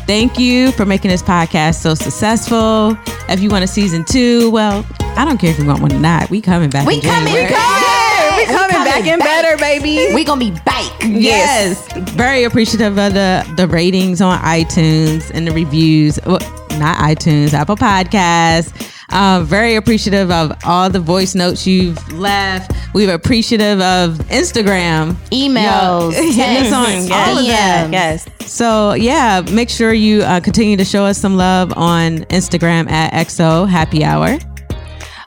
[0.07, 2.96] thank you for making this podcast so successful.
[3.28, 4.84] If you want a season two, well,
[5.16, 6.28] I don't care if you want one or not.
[6.28, 6.86] We coming back.
[6.86, 7.32] We in coming.
[7.32, 7.46] January.
[7.46, 8.13] We coming.
[8.49, 10.14] We coming back and better, baby.
[10.14, 10.92] We gonna be back.
[11.03, 11.86] Yes.
[12.11, 16.18] Very appreciative of the the ratings on iTunes and the reviews.
[16.26, 16.38] Well,
[16.78, 18.90] not iTunes, Apple Podcasts.
[19.11, 22.72] Uh, very appreciative of all the voice notes you've left.
[22.95, 27.88] We're appreciative of Instagram, Emails, us on texts, all of that.
[27.92, 28.26] Yes.
[28.40, 33.12] So yeah, make sure you uh, continue to show us some love on Instagram at
[33.26, 34.38] XO Happy Hour.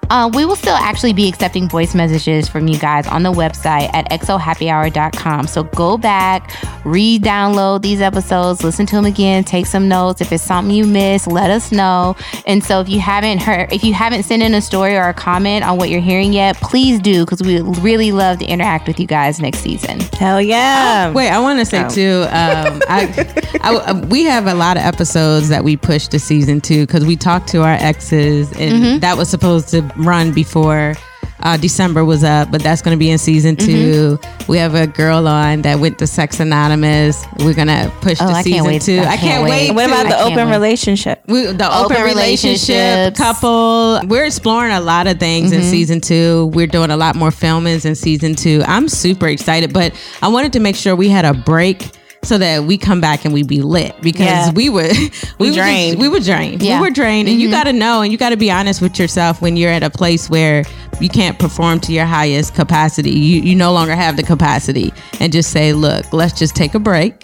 [0.09, 3.89] Uh, we will still actually be accepting voice messages from you guys on the website
[3.93, 5.47] at xohappyhour.com.
[5.47, 6.51] So go back,
[6.85, 10.21] re download these episodes, listen to them again, take some notes.
[10.21, 12.15] If it's something you missed, let us know.
[12.45, 15.13] And so if you haven't heard, if you haven't sent in a story or a
[15.13, 18.99] comment on what you're hearing yet, please do because we really love to interact with
[18.99, 19.99] you guys next season.
[20.17, 21.11] Hell yeah.
[21.11, 21.89] Wait, I want to say Oh.
[21.89, 22.21] too.
[22.29, 26.61] Um, I, I, uh, we have a lot of episodes that we pushed to season
[26.61, 28.99] two because we talked to our exes, and Mm-hmm.
[28.99, 30.93] that was supposed to run before
[31.41, 34.23] uh, December was up, but that's going to be in season Mm-hmm.
[34.45, 37.23] 2 We have a girl on that went to Sex Anonymous.
[37.39, 38.81] We're gonna push Oh, to I can't season wait.
[38.81, 38.97] two.
[38.97, 39.69] I I can't can't wait.
[39.69, 39.75] wait.
[39.75, 40.51] what to- about the open wait.
[40.55, 41.23] relationship?
[41.27, 43.19] we, the open, Open relationship relationships.
[43.19, 43.99] couple.
[44.07, 45.61] We're exploring a lot of things Mm-hmm.
[45.61, 46.47] in season two.
[46.55, 48.63] We're doing a lot more filmings in season two.
[48.65, 49.93] I'm super excited, but
[50.23, 51.91] I wanted to make sure we had a break
[52.27, 54.51] so that we come back and we be lit because Yeah.
[54.51, 54.89] we were
[55.39, 55.93] we, were drained.
[55.93, 56.61] just- we were drained.
[56.61, 56.79] Yeah.
[56.81, 57.57] We were drained, and you mm-hmm.
[57.57, 59.89] got to know and you got to be honest with yourself when you're at a
[59.89, 60.63] place where
[60.99, 63.11] you can't perform to your highest capacity.
[63.11, 66.79] You you no longer have the capacity, and just say, look, let's just take a
[66.79, 67.15] break,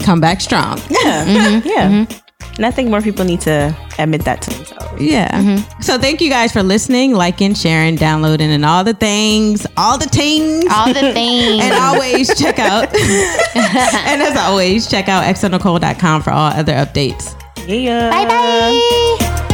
[0.00, 0.78] come back strong.
[0.90, 1.24] Yeah.
[1.24, 1.68] Mm-hmm.
[1.74, 1.88] Yeah.
[1.88, 2.23] Mm-hmm.
[2.56, 5.00] And I think more people need to admit that to themselves.
[5.02, 5.40] Yeah.
[5.40, 5.80] Mm-hmm.
[5.82, 10.08] So thank you guys for listening, liking, sharing, downloading, and all the things, all the
[10.08, 10.64] things.
[10.70, 11.62] All the things.
[11.62, 12.94] and always check out,
[13.56, 17.34] and as always, check out xonecole.com for all other updates.
[17.66, 18.10] Yeah.
[18.10, 19.50] bye bye.